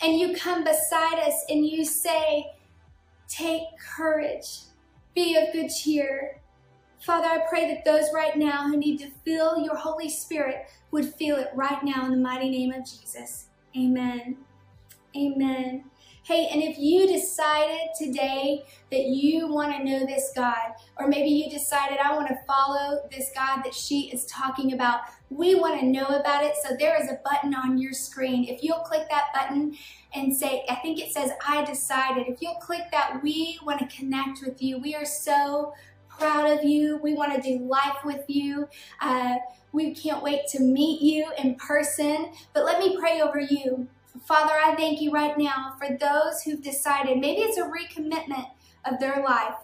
And 0.00 0.18
you 0.18 0.36
come 0.36 0.62
beside 0.62 1.18
us 1.18 1.34
and 1.48 1.66
you 1.66 1.84
say, 1.84 2.46
Take 3.28 3.62
courage. 3.78 4.60
Be 5.14 5.36
of 5.36 5.52
good 5.52 5.68
cheer. 5.68 6.40
Father, 7.00 7.28
I 7.28 7.46
pray 7.48 7.72
that 7.72 7.84
those 7.84 8.12
right 8.12 8.36
now 8.36 8.66
who 8.66 8.76
need 8.76 8.98
to 8.98 9.10
feel 9.24 9.62
your 9.62 9.76
Holy 9.76 10.08
Spirit 10.08 10.68
would 10.90 11.14
feel 11.14 11.36
it 11.36 11.50
right 11.54 11.82
now 11.84 12.04
in 12.04 12.10
the 12.10 12.16
mighty 12.16 12.50
name 12.50 12.72
of 12.72 12.84
Jesus. 12.84 13.46
Amen. 13.76 14.38
Amen. 15.16 15.84
Hey, 16.24 16.48
and 16.52 16.62
if 16.62 16.78
you 16.78 17.06
decided 17.06 17.88
today 17.98 18.64
that 18.90 19.04
you 19.04 19.48
want 19.48 19.74
to 19.74 19.82
know 19.82 20.04
this 20.04 20.30
God, 20.36 20.74
or 20.98 21.08
maybe 21.08 21.30
you 21.30 21.48
decided 21.48 21.98
I 21.98 22.14
want 22.14 22.28
to 22.28 22.36
follow 22.46 23.08
this 23.10 23.30
God 23.34 23.62
that 23.62 23.74
she 23.74 24.10
is 24.12 24.26
talking 24.26 24.74
about, 24.74 25.00
we 25.30 25.54
want 25.54 25.80
to 25.80 25.86
know 25.86 26.06
about 26.06 26.44
it. 26.44 26.54
So 26.62 26.74
there 26.78 27.00
is 27.00 27.10
a 27.10 27.20
button 27.24 27.54
on 27.54 27.78
your 27.78 27.92
screen. 27.92 28.44
If 28.44 28.62
you'll 28.62 28.78
click 28.80 29.08
that 29.10 29.26
button 29.34 29.76
and 30.14 30.34
say, 30.34 30.64
I 30.68 30.76
think 30.76 31.00
it 31.00 31.12
says, 31.12 31.32
I 31.46 31.64
decided. 31.64 32.28
If 32.28 32.40
you'll 32.40 32.54
click 32.54 32.82
that, 32.92 33.20
we 33.22 33.58
want 33.64 33.80
to 33.80 33.96
connect 33.96 34.40
with 34.42 34.62
you. 34.62 34.78
We 34.78 34.94
are 34.94 35.04
so 35.04 35.74
proud 36.08 36.50
of 36.50 36.64
you. 36.64 36.96
We 36.98 37.14
want 37.14 37.34
to 37.34 37.40
do 37.40 37.64
life 37.64 37.98
with 38.04 38.24
you. 38.28 38.68
Uh, 39.00 39.36
we 39.72 39.94
can't 39.94 40.22
wait 40.22 40.46
to 40.48 40.60
meet 40.60 41.02
you 41.02 41.30
in 41.36 41.56
person. 41.56 42.32
But 42.54 42.64
let 42.64 42.78
me 42.78 42.96
pray 42.98 43.20
over 43.20 43.38
you. 43.38 43.88
Father, 44.26 44.54
I 44.54 44.74
thank 44.74 45.00
you 45.00 45.12
right 45.12 45.36
now 45.38 45.74
for 45.78 45.96
those 45.96 46.42
who've 46.42 46.62
decided, 46.62 47.18
maybe 47.18 47.42
it's 47.42 47.58
a 47.58 47.62
recommitment 47.62 48.46
of 48.84 48.98
their 48.98 49.22
life 49.22 49.54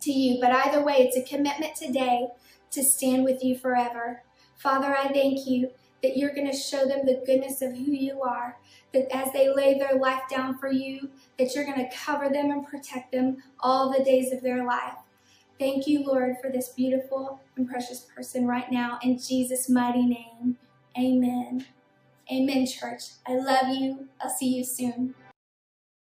to 0.00 0.12
you, 0.12 0.40
but 0.40 0.52
either 0.52 0.82
way, 0.82 0.94
it's 0.98 1.16
a 1.16 1.22
commitment 1.22 1.74
today 1.74 2.28
to 2.70 2.82
stand 2.82 3.24
with 3.24 3.42
you 3.42 3.58
forever. 3.58 4.22
Father, 4.60 4.94
I 4.94 5.08
thank 5.08 5.46
you 5.46 5.70
that 6.02 6.18
you're 6.18 6.34
going 6.34 6.50
to 6.50 6.56
show 6.56 6.84
them 6.86 7.06
the 7.06 7.22
goodness 7.24 7.62
of 7.62 7.72
who 7.72 7.92
you 7.92 8.20
are, 8.20 8.58
that 8.92 9.08
as 9.14 9.32
they 9.32 9.52
lay 9.52 9.78
their 9.78 9.98
life 9.98 10.20
down 10.28 10.58
for 10.58 10.70
you, 10.70 11.08
that 11.38 11.54
you're 11.54 11.64
going 11.64 11.78
to 11.78 11.96
cover 11.96 12.28
them 12.28 12.50
and 12.50 12.66
protect 12.66 13.10
them 13.10 13.38
all 13.60 13.90
the 13.90 14.04
days 14.04 14.32
of 14.32 14.42
their 14.42 14.66
life. 14.66 14.96
Thank 15.58 15.86
you, 15.86 16.04
Lord, 16.04 16.36
for 16.42 16.50
this 16.50 16.68
beautiful 16.68 17.40
and 17.56 17.66
precious 17.68 18.00
person 18.00 18.46
right 18.46 18.70
now. 18.70 18.98
In 19.02 19.18
Jesus' 19.18 19.70
mighty 19.70 20.04
name, 20.04 20.58
amen. 20.98 21.64
Amen, 22.30 22.66
church. 22.66 23.02
I 23.26 23.36
love 23.36 23.74
you. 23.74 24.08
I'll 24.20 24.28
see 24.28 24.54
you 24.56 24.64
soon. 24.64 25.14